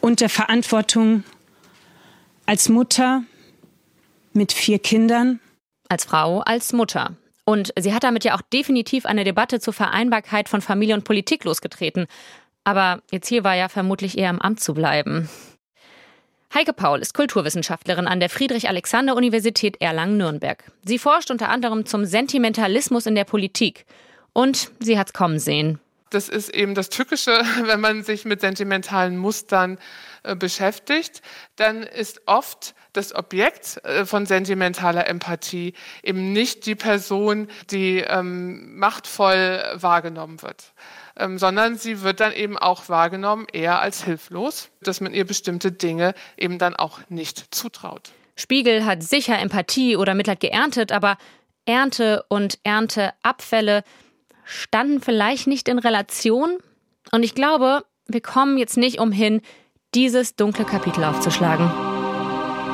[0.00, 1.24] und der Verantwortung
[2.46, 3.22] als Mutter
[4.32, 5.40] mit vier Kindern.
[5.88, 7.16] Als Frau, als Mutter.
[7.44, 11.44] Und sie hat damit ja auch definitiv eine Debatte zur Vereinbarkeit von Familie und Politik
[11.44, 12.06] losgetreten.
[12.64, 15.28] Aber ihr Ziel war ja vermutlich eher im Amt zu bleiben.
[16.54, 20.64] Heike Paul ist Kulturwissenschaftlerin an der Friedrich-Alexander-Universität Erlangen-Nürnberg.
[20.84, 23.84] Sie forscht unter anderem zum Sentimentalismus in der Politik.
[24.34, 25.80] Und sie hat's kommen sehen.
[26.10, 29.78] Das ist eben das Tückische, wenn man sich mit sentimentalen Mustern
[30.22, 31.22] äh, beschäftigt,
[31.56, 38.78] dann ist oft das Objekt äh, von sentimentaler Empathie eben nicht die Person, die ähm,
[38.78, 40.72] machtvoll wahrgenommen wird,
[41.16, 45.72] ähm, sondern sie wird dann eben auch wahrgenommen eher als hilflos, dass man ihr bestimmte
[45.72, 48.12] Dinge eben dann auch nicht zutraut.
[48.36, 51.18] Spiegel hat sicher Empathie oder Mitleid geerntet, aber
[51.66, 53.84] Ernte und Ernteabfälle
[54.44, 56.58] standen vielleicht nicht in Relation.
[57.12, 59.40] Und ich glaube, wir kommen jetzt nicht umhin,
[59.94, 61.70] dieses dunkle Kapitel aufzuschlagen.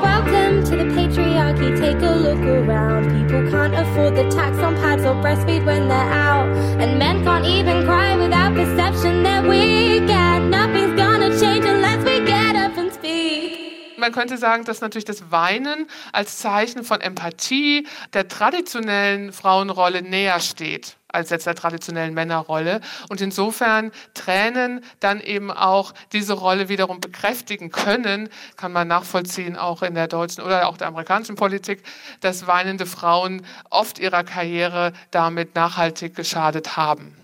[0.02, 1.78] Welcome to the patriarchy.
[1.78, 3.11] Take a look around.
[3.11, 6.48] People can't afford the tax on pads or breastfeed when they're out.
[6.80, 10.40] And men can't even cry without perception that we get.
[10.48, 13.98] Nothing's gonna change unless we get up and speak.
[13.98, 20.40] Man könnte sagen, dass natürlich das Weinen als Zeichen von Empathie der traditionellen Frauenrolle näher
[20.40, 22.81] steht als jetzt der traditionellen Männerrolle.
[23.09, 29.83] Und insofern Tränen dann eben auch diese Rolle wiederum bekräftigen können, kann man nachvollziehen, auch
[29.83, 31.83] in der deutschen oder auch der amerikanischen Politik,
[32.20, 37.16] dass weinende Frauen oft ihrer Karriere damit nachhaltig geschadet haben.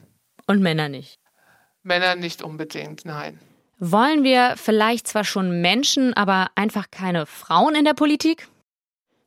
[0.46, 1.18] Und Männer nicht.
[1.82, 3.40] Männer nicht unbedingt, nein.
[3.78, 8.48] Wollen wir vielleicht zwar schon Menschen, aber einfach keine Frauen in der Politik?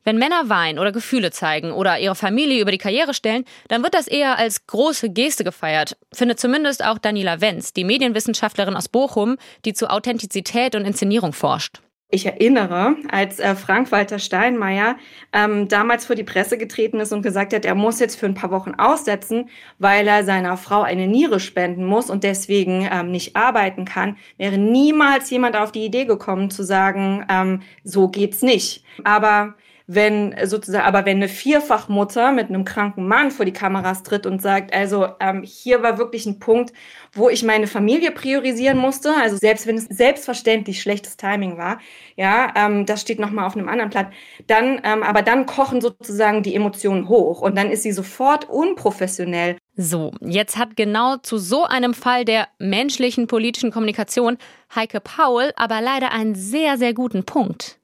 [0.03, 3.93] Wenn Männer weinen oder Gefühle zeigen oder ihre Familie über die Karriere stellen, dann wird
[3.93, 9.37] das eher als große Geste gefeiert, findet zumindest auch Daniela Wenz, die Medienwissenschaftlerin aus Bochum,
[9.65, 11.81] die zu Authentizität und Inszenierung forscht.
[12.11, 14.95] Ich erinnere, als äh, Frank-Walter Steinmeier
[15.31, 18.33] ähm, damals vor die Presse getreten ist und gesagt hat, er muss jetzt für ein
[18.33, 23.35] paar Wochen aussetzen, weil er seiner Frau eine Niere spenden muss und deswegen ähm, nicht
[23.35, 28.83] arbeiten kann, wäre niemals jemand auf die Idee gekommen zu sagen, ähm, so geht's nicht.
[29.03, 29.53] Aber
[29.91, 34.39] Wenn sozusagen, aber wenn eine Vierfachmutter mit einem kranken Mann vor die Kameras tritt und
[34.39, 36.73] sagt, also ähm, hier war wirklich ein Punkt,
[37.11, 41.79] wo ich meine Familie priorisieren musste, also selbst wenn es selbstverständlich schlechtes Timing war,
[42.15, 44.11] ja, ähm, das steht nochmal auf einem anderen Blatt,
[44.45, 49.57] dann, ähm, aber dann kochen sozusagen die Emotionen hoch und dann ist sie sofort unprofessionell.
[49.75, 54.37] So, jetzt hat genau zu so einem Fall der menschlichen politischen Kommunikation
[54.75, 57.78] Heike Paul aber leider einen sehr, sehr guten Punkt.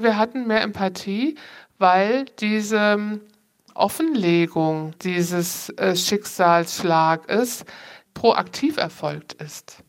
[0.00, 1.34] Wir hatten mehr Empathie,
[1.78, 3.20] weil diese ähm,
[3.74, 7.64] Offenlegung dieses äh, Schicksalsschlages
[8.14, 9.82] proaktiv erfolgt ist.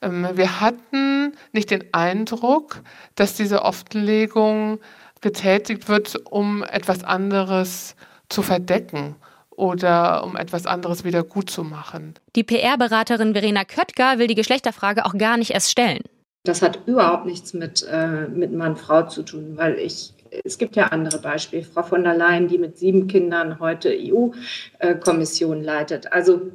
[0.00, 2.82] Ähm, wir hatten nicht den Eindruck,
[3.16, 4.78] dass diese Offenlegung
[5.20, 7.96] getätigt wird, um etwas anderes
[8.28, 9.16] zu verdecken
[9.50, 12.14] oder um etwas anderes wieder gut zu machen.
[12.36, 16.02] Die PR-Beraterin Verena Köttger will die Geschlechterfrage auch gar nicht erst stellen.
[16.44, 20.12] Das hat überhaupt nichts mit, äh, mit Mann-Frau zu tun, weil ich,
[20.44, 21.62] es gibt ja andere Beispiele.
[21.62, 26.12] Frau von der Leyen, die mit sieben Kindern heute EU-Kommission leitet.
[26.12, 26.50] Also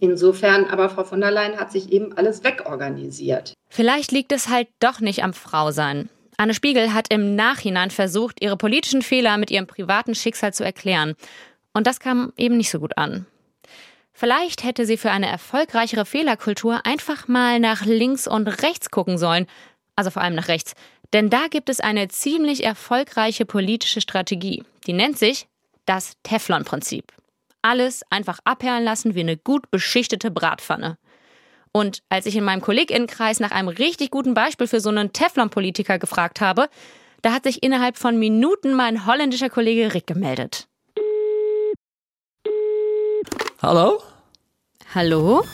[0.00, 3.52] insofern, aber Frau von der Leyen hat sich eben alles wegorganisiert.
[3.68, 6.08] Vielleicht liegt es halt doch nicht am Frausein.
[6.38, 11.14] Anne Spiegel hat im Nachhinein versucht, ihre politischen Fehler mit ihrem privaten Schicksal zu erklären.
[11.74, 13.26] Und das kam eben nicht so gut an.
[14.22, 19.48] Vielleicht hätte sie für eine erfolgreichere Fehlerkultur einfach mal nach links und rechts gucken sollen,
[19.96, 20.74] also vor allem nach rechts.
[21.12, 24.62] Denn da gibt es eine ziemlich erfolgreiche politische Strategie.
[24.86, 25.48] Die nennt sich
[25.86, 27.12] das Teflon-Prinzip.
[27.62, 30.98] Alles einfach abperlen lassen wie eine gut beschichtete Bratpfanne.
[31.72, 35.98] Und als ich in meinem Kolleginnenkreis nach einem richtig guten Beispiel für so einen Teflon-Politiker
[35.98, 36.68] gefragt habe,
[37.22, 40.68] da hat sich innerhalb von Minuten mein holländischer Kollege Rick gemeldet.
[43.60, 44.00] Hallo?
[44.94, 45.44] Hallo?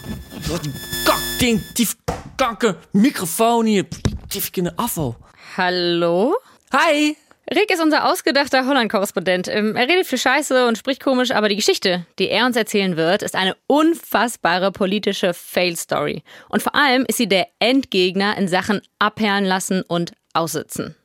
[0.48, 0.74] Wat een
[1.05, 1.94] kakding, dief
[2.37, 3.85] kanker, Mikrofon hier,
[4.27, 5.16] dief in de afval.
[5.57, 6.40] Hallo?
[6.72, 7.16] Hi!
[7.55, 9.46] Rick ist unser ausgedachter Holland-Korrespondent.
[9.46, 12.96] Ähm, er redet viel Scheiße und spricht komisch, aber die Geschichte, die er uns erzählen
[12.96, 16.24] wird, ist eine unfassbare politische Fail-Story.
[16.48, 20.96] Und vor allem ist sie der Endgegner in Sachen abperlen lassen und aussitzen.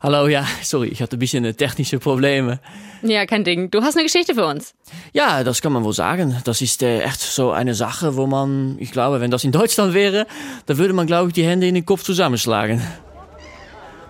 [0.00, 2.60] Hallo, ja, sorry, ich hatte ein bisschen technische Probleme.
[3.02, 3.68] Ja, kein Ding.
[3.68, 4.72] Du hast eine Geschichte für uns.
[5.12, 6.40] Ja, das kann man wohl sagen.
[6.44, 9.94] Das ist äh, echt so eine Sache, wo man, ich glaube, wenn das in Deutschland
[9.94, 10.28] wäre,
[10.66, 12.80] dann würde man, glaube ich, die Hände in den Kopf zusammenschlagen.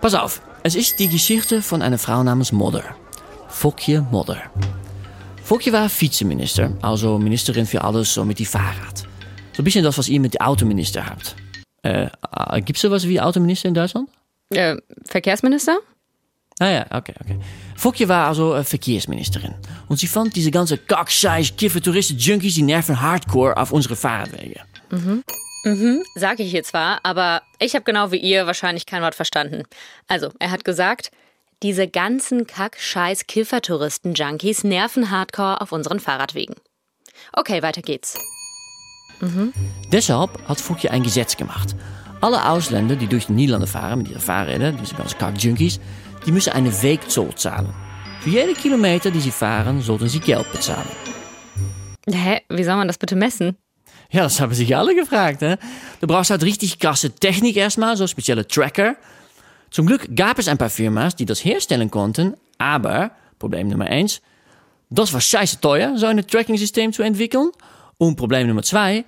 [0.02, 2.84] Pass auf, es ist die Geschichte von einer Frau namens Modder.
[3.48, 4.42] Fokje Modder.
[5.42, 9.08] Fokje war Vizeminister, also Ministerin für alles so mit die Fahrrad.
[9.54, 11.34] So ein bisschen das, was ihr mit dem Autominister habt.
[11.82, 12.08] Äh,
[12.60, 14.10] gibt es sowas wie Autominister in Deutschland?
[14.50, 15.78] Äh, Verkehrsminister?
[16.58, 17.38] Ah ja, okay, okay.
[17.76, 19.54] Fokje war also äh, Verkehrsministerin.
[19.88, 24.60] Und sie fand diese ganze Kackscheiß, Touristen, Junkies, die nerven hardcore auf unsere Fahrradwege.
[24.90, 25.22] Mhm.
[25.64, 29.64] Mhm, sag ich hier zwar, aber ich habe genau wie ihr wahrscheinlich kein Wort verstanden.
[30.06, 31.10] Also, er hat gesagt,
[31.62, 36.54] diese ganzen Kack-Scheiß Kiffer-Touristen, Junkies nerven hardcore auf unseren Fahrradwegen.
[37.32, 38.16] Okay, weiter geht's.
[39.20, 39.52] Mhm.
[39.90, 41.74] Deshalb hat Fokje ein Gesetz gemacht.
[42.20, 45.78] Alle Ausländer, die durch die Niederlande fahren mit ihren Fahrrädern, diese ganzen Kack-Junkies,
[46.26, 47.72] die müssen eine Wegzoll zahlen.
[48.20, 50.88] Für jede Kilometer, die sie fahren, sollten sie Geld bezahlen.
[52.10, 52.40] Hä?
[52.48, 53.56] Wie soll man das bitte messen?
[54.10, 55.42] Ja, das haben sich alle gefragt.
[55.42, 55.58] Hè?
[56.00, 58.96] Du brauchst halt richtig krasse Technik erstmal, so spezielle Tracker.
[59.70, 64.22] Zum Glück gab es ein paar Firmas, die das herstellen konnten, aber, Problem Nummer eins,
[64.90, 67.50] das war scheiße teuer, so ein Tracking-System zu entwickeln.
[67.98, 69.04] Und Problem Nummer zwei,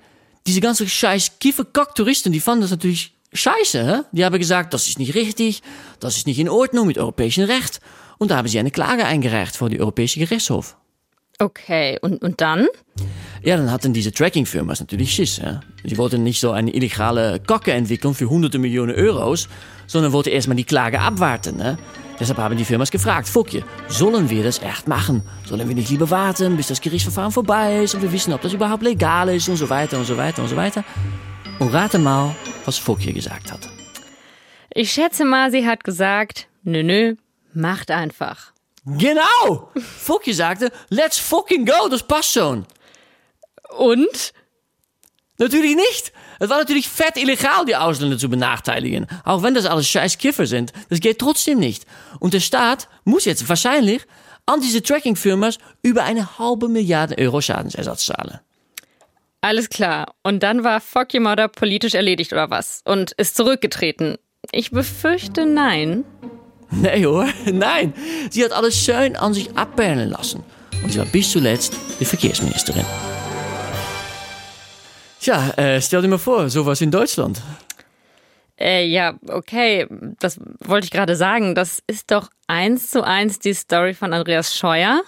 [0.47, 3.85] diese ganzen scheiß Kieferkack-Touristen, die fanden das natürlich scheiße.
[3.85, 4.01] Hè?
[4.11, 5.61] Die haben gesagt, das ist nicht richtig,
[5.99, 7.79] das ist nicht in Ordnung mit europäischem Recht.
[8.17, 10.77] Und da haben sie eine Klage eingereicht vor die Europäische Gerichtshof.
[11.41, 12.67] Okay, und, und dann?
[13.41, 15.37] Ja, dann hatten diese Tracking-Firmas natürlich Schiss.
[15.37, 15.61] Ja.
[15.83, 19.49] Sie wollten nicht so eine illegale Kacke entwickeln für hunderte Millionen Euros,
[19.87, 21.57] sondern wollten erstmal die Klage abwarten.
[21.57, 21.79] Ne?
[22.19, 25.23] Deshalb haben die Firmas gefragt, Fokje, sollen wir das echt machen?
[25.47, 28.53] Sollen wir nicht lieber warten, bis das Gerichtsverfahren vorbei ist und wir wissen, ob das
[28.53, 30.83] überhaupt legal ist und so weiter und so weiter und so weiter?
[31.57, 33.67] Und rate mal, was Fokje gesagt hat.
[34.75, 37.15] Ich schätze mal, sie hat gesagt, nö, nö,
[37.55, 38.50] macht einfach.
[38.85, 39.71] Genau!
[39.77, 42.65] Fokje sagte, let's fucking go, das passt schon.
[43.77, 44.33] Und?
[45.37, 46.13] Natürlich nicht.
[46.39, 49.07] Es war natürlich fett illegal, die Ausländer zu benachteiligen.
[49.23, 50.73] Auch wenn das alles scheiß Kiffer sind.
[50.89, 51.85] Das geht trotzdem nicht.
[52.19, 54.03] Und der Staat muss jetzt wahrscheinlich
[54.45, 58.39] an diese Tracking-Firmas über eine halbe Milliarde Euro Schadensersatz zahlen.
[59.41, 60.13] Alles klar.
[60.23, 62.81] Und dann war Fuck Your Mother politisch erledigt oder was?
[62.85, 64.17] Und ist zurückgetreten?
[64.51, 66.03] Ich befürchte nein.
[66.81, 67.93] Nee hoor, nein.
[68.29, 70.43] Sie hat alles schön an sich abperlen lassen.
[70.83, 72.85] Und sie war bis zuletzt die Verkehrsministerin.
[75.19, 77.41] Tja, äh, stell dir mal vor, sowas in Deutschland.
[78.59, 79.87] Äh, ja, okay,
[80.19, 81.55] das wollte ich gerade sagen.
[81.55, 85.01] Das ist doch eins zu eins die Story von Andreas Scheuer.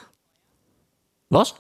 [1.30, 1.56] Was?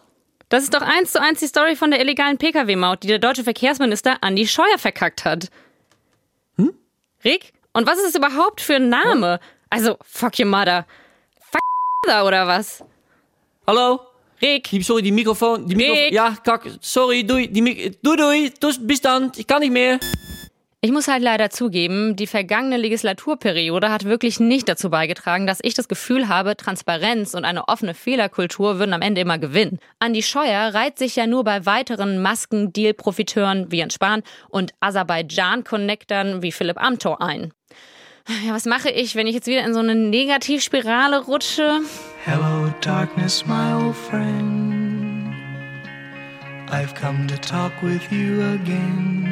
[0.50, 3.44] Das ist doch eins zu eins die Story von der illegalen Pkw-Maut, die der deutsche
[3.44, 5.50] Verkehrsminister Andi Scheuer verkackt hat.
[6.58, 6.74] Hm?
[7.24, 7.54] Rick?
[7.74, 9.40] Und was ist das überhaupt für ein Name?
[9.74, 10.86] Also, fuck your mother.
[11.52, 11.64] Fuck
[12.06, 12.84] mother oder was?
[13.66, 14.02] Hallo?
[14.40, 14.70] Rick.
[14.70, 15.68] Die, sorry, die Mikrofon.
[15.68, 16.04] Die Mikrofon.
[16.04, 16.14] Rick.
[16.14, 16.70] Ja, kack.
[16.80, 17.48] Sorry, dui.
[17.48, 18.54] Die Mik dui, dui.
[18.60, 19.32] Dus, bis dann.
[19.36, 20.00] Ich kann nicht mehr.
[20.82, 25.74] Ich muss halt leider zugeben, die vergangene Legislaturperiode hat wirklich nicht dazu beigetragen, dass ich
[25.74, 29.80] das Gefühl habe, Transparenz und eine offene Fehlerkultur würden am Ende immer gewinnen.
[30.00, 36.52] Andi Scheuer reiht sich ja nur bei weiteren Masken-Deal-Profiteuren wie Jens Spahn und Aserbaidschan-Connectern wie
[36.52, 37.54] Philipp Amthor ein.
[38.30, 41.82] Ja, was mache ich, wenn ich jetzt wieder in so eine Negativspirale rutsche?
[42.24, 45.34] Hello, darkness, my old friend.
[46.72, 49.28] I've come to talk with you again.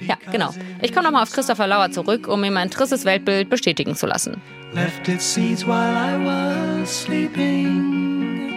[0.00, 0.54] Ja, genau.
[0.80, 4.40] Ich komme nochmal auf Christopher Lauer zurück, um ihm mein tristes Weltbild bestätigen zu lassen.
[4.72, 8.52] Left its seeds while I was sleeping.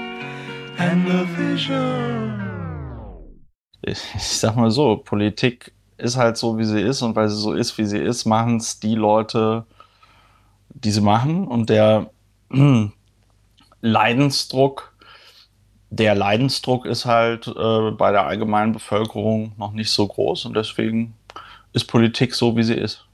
[0.77, 2.41] And the vision.
[3.81, 7.37] Ich, ich sag mal so, Politik ist halt so, wie sie ist und weil sie
[7.37, 9.65] so ist, wie sie ist, machen es die Leute,
[10.69, 12.09] die sie machen und der
[13.81, 14.93] Leidensdruck,
[15.89, 21.15] der Leidensdruck ist halt äh, bei der allgemeinen Bevölkerung noch nicht so groß und deswegen
[21.73, 23.05] ist Politik so, wie sie ist.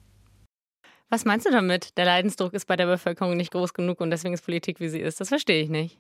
[1.10, 1.98] Was meinst du damit?
[1.98, 5.00] Der Leidensdruck ist bei der Bevölkerung nicht groß genug und deswegen ist Politik, wie sie
[5.00, 5.20] ist.
[5.20, 6.00] Das verstehe ich nicht.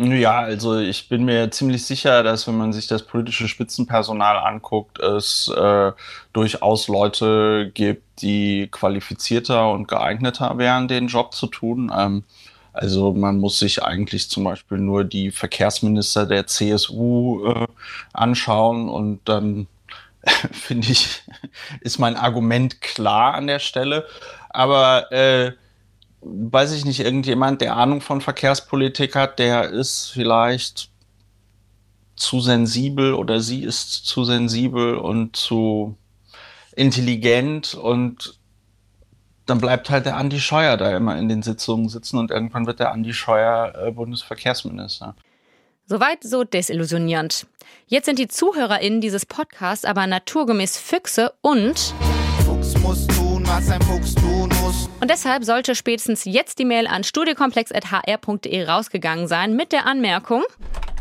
[0.00, 5.00] Ja, also ich bin mir ziemlich sicher, dass wenn man sich das politische Spitzenpersonal anguckt,
[5.00, 5.90] es äh,
[6.32, 11.90] durchaus Leute gibt, die qualifizierter und geeigneter wären, den Job zu tun.
[11.92, 12.22] Ähm,
[12.72, 17.66] also man muss sich eigentlich zum Beispiel nur die Verkehrsminister der CSU äh,
[18.12, 19.66] anschauen und dann
[20.52, 21.24] finde ich,
[21.80, 24.06] ist mein Argument klar an der Stelle.
[24.50, 25.54] Aber äh,
[26.20, 30.90] weiß ich nicht, irgendjemand, der Ahnung von Verkehrspolitik hat, der ist vielleicht
[32.16, 35.96] zu sensibel oder sie ist zu sensibel und zu
[36.74, 38.38] intelligent und
[39.46, 42.80] dann bleibt halt der Andi Scheuer da immer in den Sitzungen sitzen und irgendwann wird
[42.80, 45.14] der Andi Scheuer äh, Bundesverkehrsminister.
[45.86, 47.46] Soweit so desillusionierend.
[47.86, 51.94] Jetzt sind die ZuhörerInnen dieses Podcasts aber naturgemäß Füchse und
[52.44, 53.06] Fuchs muss
[53.48, 54.88] tun, was ein Fuchs tun muss.
[55.00, 60.44] Und deshalb sollte spätestens jetzt die Mail an studiekomplex.hr.de rausgegangen sein mit der Anmerkung.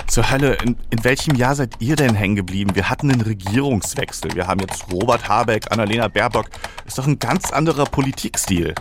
[0.07, 2.75] Zur Hölle, in, in welchem Jahr seid ihr denn hängen geblieben?
[2.75, 4.33] Wir hatten einen Regierungswechsel.
[4.35, 6.47] Wir haben jetzt Robert Habeck, Annalena Baerbock.
[6.85, 8.73] Ist doch ein ganz anderer Politikstil.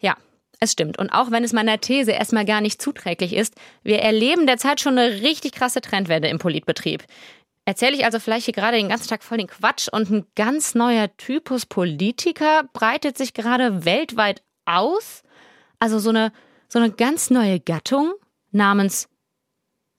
[0.00, 0.16] Ja,
[0.58, 0.98] es stimmt.
[0.98, 4.98] Und auch wenn es meiner These erstmal gar nicht zuträglich ist, wir erleben derzeit schon
[4.98, 7.04] eine richtig krasse Trendwende im Politbetrieb.
[7.64, 10.74] Erzähle ich also vielleicht hier gerade den ganzen Tag voll den Quatsch und ein ganz
[10.74, 15.22] neuer Typus Politiker breitet sich gerade weltweit aus?
[15.78, 16.32] Also so eine,
[16.68, 18.14] so eine ganz neue Gattung
[18.50, 19.08] namens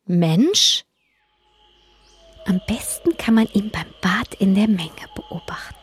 [0.05, 0.83] Mensch?
[2.45, 5.75] Am besten kann man ihn beim Bad in der Menge beobachten.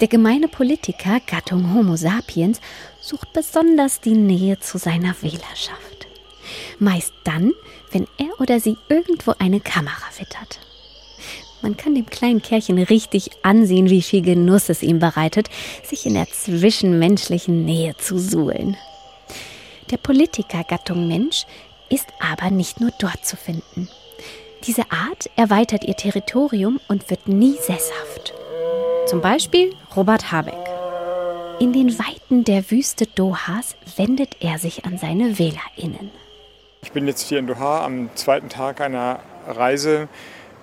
[0.00, 2.60] Der gemeine Politiker, Gattung Homo sapiens,
[3.00, 6.08] sucht besonders die Nähe zu seiner Wählerschaft.
[6.80, 7.52] Meist dann,
[7.92, 10.58] wenn er oder sie irgendwo eine Kamera wittert.
[11.62, 15.48] Man kann dem kleinen Kerlchen richtig ansehen, wie viel Genuss es ihm bereitet,
[15.82, 18.76] sich in der zwischenmenschlichen Nähe zu suhlen.
[19.90, 21.44] Der Politikergattung Mensch
[21.90, 23.88] ist aber nicht nur dort zu finden.
[24.64, 28.34] Diese Art erweitert ihr Territorium und wird nie sesshaft.
[29.06, 30.54] Zum Beispiel Robert Habeck.
[31.58, 36.10] In den Weiten der Wüste Dohas wendet er sich an seine WählerInnen.
[36.82, 40.08] Ich bin jetzt hier in Doha am zweiten Tag einer Reise,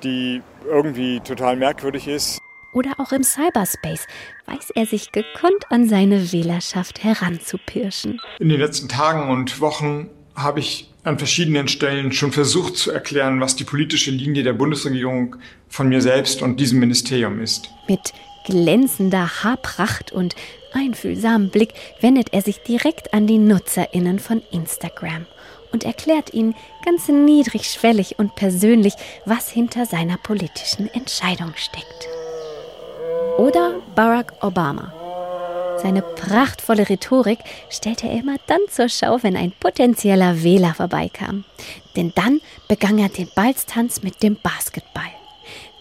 [0.03, 2.39] die irgendwie total merkwürdig ist.
[2.73, 4.05] Oder auch im Cyberspace
[4.45, 8.21] weiß er sich gekonnt an seine Wählerschaft heranzupirschen.
[8.39, 13.39] In den letzten Tagen und Wochen habe ich an verschiedenen Stellen schon versucht zu erklären,
[13.39, 15.37] was die politische Linie der Bundesregierung
[15.69, 17.69] von mir selbst und diesem Ministerium ist.
[17.87, 18.13] Mit
[18.45, 20.35] glänzender Haarpracht und
[20.73, 25.25] einfühlsamem Blick wendet er sich direkt an die NutzerInnen von Instagram
[25.71, 28.93] und erklärt ihnen ganz niedrigschwellig und persönlich,
[29.25, 32.07] was hinter seiner politischen Entscheidung steckt.
[33.37, 34.93] Oder Barack Obama.
[35.77, 37.39] Seine prachtvolle Rhetorik
[37.69, 41.43] stellte er immer dann zur Schau, wenn ein potenzieller Wähler vorbeikam.
[41.95, 45.11] Denn dann begann er den Balztanz mit dem Basketball.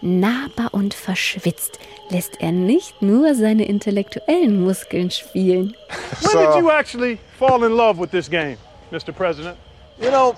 [0.03, 1.79] Nahbar und verschwitzt
[2.11, 5.75] lässt er nicht nur seine intellektuellen Muskeln spielen.
[6.21, 8.59] When did you actually fall in love with this game,
[8.91, 9.13] Mr.
[9.13, 9.57] President?
[10.01, 10.35] You know,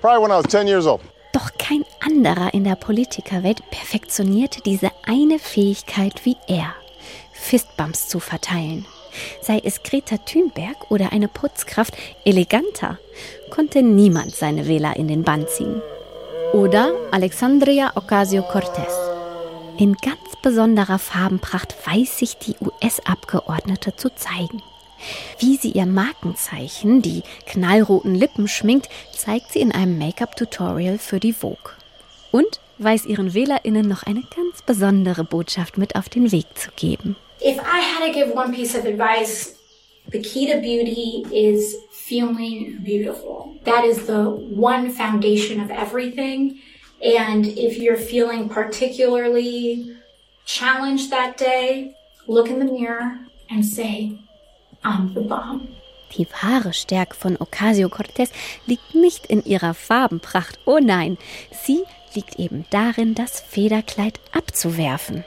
[0.00, 1.00] probably when I was 10 years old.
[1.32, 6.72] Doch Kein anderer in der Politikerwelt perfektioniert diese eine Fähigkeit wie er.
[7.34, 8.86] Fistbumps zu verteilen.
[9.42, 11.94] Sei es Greta Thunberg oder eine Putzkraft
[12.24, 12.98] eleganter,
[13.50, 15.82] konnte niemand seine Wähler in den Bann ziehen.
[16.54, 18.94] Oder Alexandria Ocasio-Cortez.
[19.76, 24.62] In ganz besonderer Farbenpracht weiß sich die US-Abgeordnete zu zeigen.
[25.38, 31.32] Wie sie ihr Markenzeichen, die knallroten Lippen schminkt, zeigt sie in einem Make-up-Tutorial für die
[31.32, 31.72] Vogue.
[32.30, 37.16] Und weiß ihren WählerInnen noch eine ganz besondere Botschaft mit auf den Weg zu geben.
[37.40, 39.56] If I had to give one piece of advice,
[40.10, 43.56] the key to beauty is feeling beautiful.
[43.64, 46.58] That is the one foundation of everything.
[47.00, 49.96] And if you're feeling particularly
[50.46, 51.94] challenged that day,
[52.26, 53.18] look in the mirror
[53.50, 54.18] and say,
[54.82, 55.68] Bomb.
[56.16, 58.30] Die wahre Stärke von Ocasio-Cortez
[58.66, 61.18] liegt nicht in ihrer Farbenpracht, oh nein,
[61.52, 61.82] sie
[62.14, 65.24] liegt eben darin, das Federkleid abzuwerfen.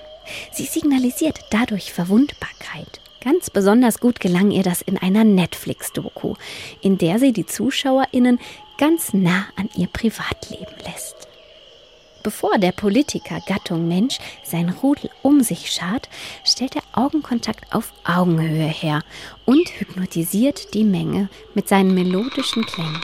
[0.51, 2.99] Sie signalisiert dadurch Verwundbarkeit.
[3.23, 6.33] Ganz besonders gut gelang ihr das in einer Netflix-Doku,
[6.81, 8.39] in der sie die ZuschauerInnen
[8.79, 10.70] ganz nah an ihr Privatleben.
[12.23, 16.07] Bevor der Politiker Gattung Mensch sein Rudel um sich schart,
[16.43, 19.01] stellt er Augenkontakt auf Augenhöhe her
[19.45, 23.01] und hypnotisiert die Menge mit seinen melodischen Klängen.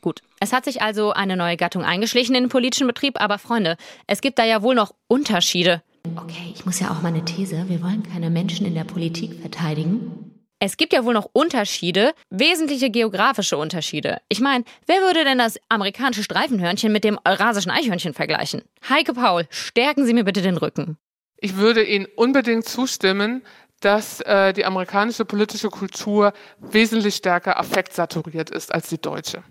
[0.00, 3.76] Gut, es hat sich also eine neue Gattung eingeschlichen in den politischen Betrieb, aber Freunde,
[4.06, 5.82] es gibt da ja wohl noch Unterschiede.
[6.16, 10.27] Okay, ich muss ja auch meine These, wir wollen keine Menschen in der Politik verteidigen.
[10.60, 14.18] Es gibt ja wohl noch Unterschiede, wesentliche geografische Unterschiede.
[14.28, 18.62] Ich meine, wer würde denn das amerikanische Streifenhörnchen mit dem eurasischen Eichhörnchen vergleichen?
[18.88, 20.98] Heike Paul, stärken Sie mir bitte den Rücken.
[21.36, 23.44] Ich würde Ihnen unbedingt zustimmen,
[23.80, 29.44] dass äh, die amerikanische politische Kultur wesentlich stärker affektsaturiert ist als die deutsche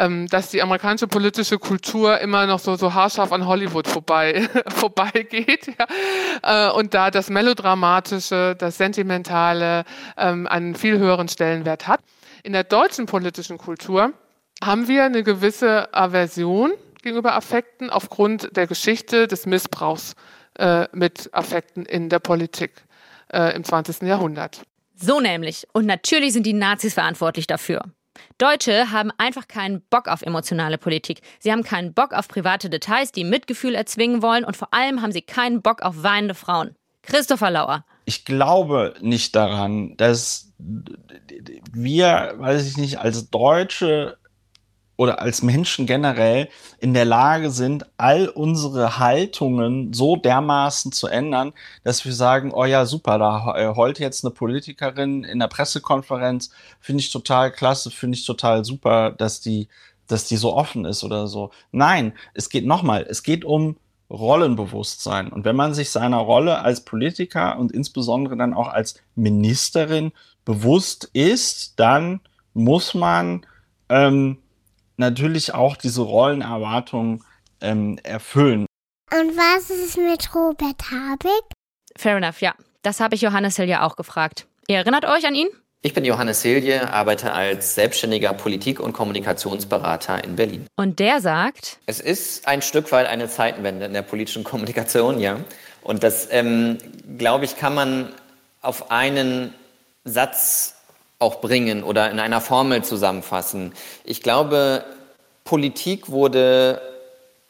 [0.00, 5.70] ähm, dass die amerikanische politische Kultur immer noch so, so haarscharf an Hollywood vorbei, vorbeigeht.
[6.42, 6.70] Ja?
[6.70, 9.84] Äh, und da das Melodramatische, das Sentimentale
[10.16, 12.00] ähm, einen viel höheren Stellenwert hat.
[12.42, 14.14] In der deutschen politischen Kultur
[14.64, 16.72] haben wir eine gewisse Aversion
[17.02, 20.14] gegenüber Affekten aufgrund der Geschichte des Missbrauchs
[20.58, 22.72] äh, mit Affekten in der Politik
[23.32, 24.02] äh, im 20.
[24.02, 24.62] Jahrhundert.
[24.94, 25.66] So nämlich.
[25.72, 27.82] Und natürlich sind die Nazis verantwortlich dafür.
[28.38, 31.20] Deutsche haben einfach keinen Bock auf emotionale Politik.
[31.38, 35.12] Sie haben keinen Bock auf private Details, die Mitgefühl erzwingen wollen und vor allem haben
[35.12, 36.74] sie keinen Bock auf weinende Frauen.
[37.02, 37.84] Christopher Lauer.
[38.04, 40.52] Ich glaube nicht daran, dass
[41.72, 44.18] wir, weiß ich nicht, als Deutsche
[45.00, 51.54] oder als Menschen generell in der Lage sind, all unsere Haltungen so dermaßen zu ändern,
[51.84, 56.50] dass wir sagen, oh ja, super, da äh, heult jetzt eine Politikerin in der Pressekonferenz,
[56.80, 59.68] finde ich total klasse, finde ich total super, dass die,
[60.06, 61.50] dass die so offen ist oder so.
[61.72, 63.78] Nein, es geht nochmal, es geht um
[64.10, 65.32] Rollenbewusstsein.
[65.32, 70.12] Und wenn man sich seiner Rolle als Politiker und insbesondere dann auch als Ministerin
[70.44, 72.20] bewusst ist, dann
[72.52, 73.46] muss man
[73.88, 74.36] ähm,
[75.00, 77.24] natürlich auch diese Rollenerwartungen
[77.60, 78.66] ähm, erfüllen.
[79.10, 81.42] Und was ist mit Robert Habeck?
[81.96, 82.54] Fair enough, ja.
[82.82, 84.46] Das habe ich Johannes Hilje auch gefragt.
[84.68, 85.48] Ihr erinnert euch an ihn?
[85.82, 90.66] Ich bin Johannes Hilje, arbeite als selbstständiger Politik- und Kommunikationsberater in Berlin.
[90.76, 91.78] Und der sagt?
[91.86, 95.40] Es ist ein Stück weit eine Zeitenwende in der politischen Kommunikation, ja.
[95.82, 96.78] Und das, ähm,
[97.18, 98.12] glaube ich, kann man
[98.60, 99.54] auf einen
[100.04, 100.79] Satz
[101.20, 103.72] auch bringen oder in einer Formel zusammenfassen.
[104.04, 104.84] Ich glaube,
[105.44, 106.80] Politik wurde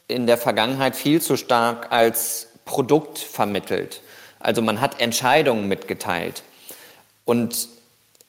[0.07, 4.01] in der Vergangenheit viel zu stark als Produkt vermittelt.
[4.39, 6.43] Also man hat Entscheidungen mitgeteilt.
[7.25, 7.69] Und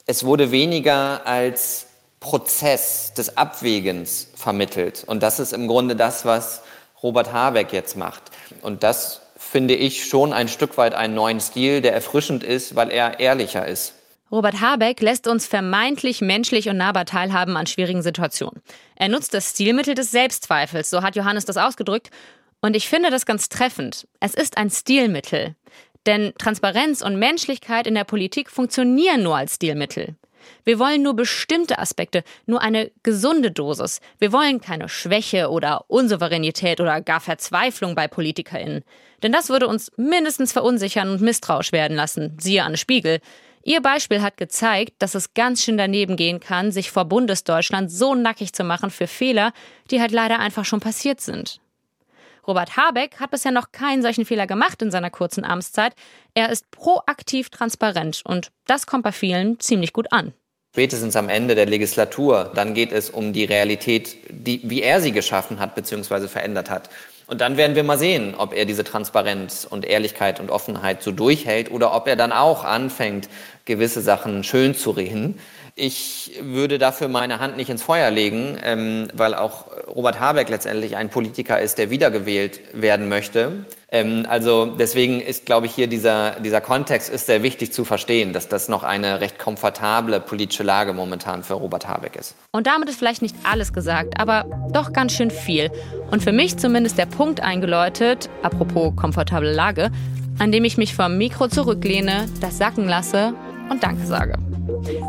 [0.07, 1.87] es wurde weniger als
[2.21, 5.03] Prozess des Abwägens vermittelt.
[5.07, 6.63] Und das ist im Grunde das, was
[7.03, 8.23] Robert Habeck jetzt macht.
[8.63, 12.93] Und das finde ich schon ein Stück weit einen neuen Stil, der erfrischend ist, weil
[12.93, 13.95] er ehrlicher ist.
[14.33, 18.63] Robert Habeck lässt uns vermeintlich menschlich und nahbar teilhaben an schwierigen Situationen.
[18.97, 22.11] Er nutzt das Stilmittel des Selbstzweifels, so hat Johannes das ausgedrückt.
[22.63, 24.09] Und ich finde das ganz treffend.
[24.21, 25.55] Es ist ein Stilmittel.
[26.07, 30.17] Denn Transparenz und Menschlichkeit in der Politik funktionieren nur als Stilmittel.
[30.65, 34.01] Wir wollen nur bestimmte Aspekte, nur eine gesunde Dosis.
[34.19, 38.83] Wir wollen keine Schwäche oder Unsouveränität oder gar Verzweiflung bei PolitikerInnen.
[39.23, 42.37] Denn das würde uns mindestens verunsichern und misstrauisch werden lassen.
[42.41, 43.21] Siehe Anne Spiegel.
[43.65, 48.15] Ihr Beispiel hat gezeigt, dass es ganz schön daneben gehen kann, sich vor Bundesdeutschland so
[48.15, 49.53] nackig zu machen für Fehler,
[49.91, 51.61] die halt leider einfach schon passiert sind.
[52.47, 55.95] Robert Habeck hat bisher noch keinen solchen Fehler gemacht in seiner kurzen Amtszeit.
[56.35, 60.33] Er ist proaktiv transparent und das kommt bei vielen ziemlich gut an.
[60.73, 65.13] spätestens am Ende der Legislatur, dann geht es um die Realität, die, wie er sie
[65.13, 66.29] geschaffen hat bzw.
[66.29, 66.89] verändert hat.
[67.33, 71.13] Und dann werden wir mal sehen, ob er diese Transparenz und Ehrlichkeit und Offenheit so
[71.13, 73.31] durchhält oder ob er dann auch anfängt,
[73.65, 75.39] gewisse Sachen schön zu reden.
[75.75, 80.97] Ich würde dafür meine Hand nicht ins Feuer legen, ähm, weil auch Robert Habeck letztendlich
[80.97, 83.65] ein Politiker ist, der wiedergewählt werden möchte.
[83.91, 88.35] Ähm, also deswegen ist, glaube ich, hier dieser, dieser Kontext ist sehr wichtig zu verstehen,
[88.35, 92.35] dass das noch eine recht komfortable politische Lage momentan für Robert Habeck ist.
[92.53, 95.71] Und damit ist vielleicht nicht alles gesagt, aber doch ganz schön viel.
[96.11, 99.91] Und für mich zumindest der Punkt eingeläutet, apropos komfortable Lage,
[100.39, 103.33] an dem ich mich vom Mikro zurücklehne, das sacken lasse
[103.71, 104.35] und Danke sage.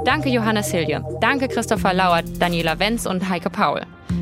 [0.06, 1.01] Danke Johannes Hilje.
[1.22, 3.82] Danke Christopher Lauert, Daniela Wenz und Heike Paul.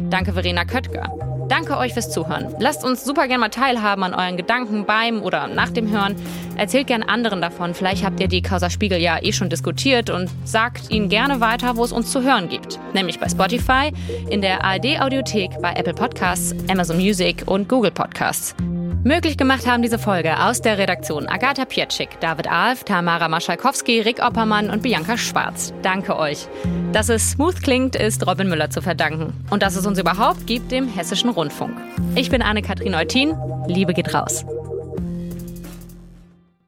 [0.09, 1.09] Danke Verena Köttger.
[1.49, 2.55] Danke euch fürs Zuhören.
[2.59, 6.15] Lasst uns super gerne mal teilhaben an euren Gedanken beim oder nach dem Hören.
[6.55, 7.73] Erzählt gerne anderen davon.
[7.73, 11.75] Vielleicht habt ihr die Causa Spiegel ja eh schon diskutiert und sagt ihnen gerne weiter,
[11.75, 12.79] wo es uns zu hören gibt.
[12.93, 13.91] Nämlich bei Spotify,
[14.29, 18.55] in der ARD Audiothek, bei Apple Podcasts, Amazon Music und Google Podcasts.
[19.03, 24.23] Möglich gemacht haben diese Folge aus der Redaktion Agatha Pietschik, David Alf, Tamara Maschalkowski, Rick
[24.23, 25.73] Oppermann und Bianca Schwarz.
[25.81, 26.47] Danke euch.
[26.93, 29.33] Dass es smooth klingt, ist Robin Müller zu verdanken.
[29.49, 31.75] Und dass es uns überhaupt gibt, dem Hessischen Rundfunk.
[32.13, 33.35] Ich bin Anne-Kathrin Eutin.
[33.67, 34.45] Liebe geht raus.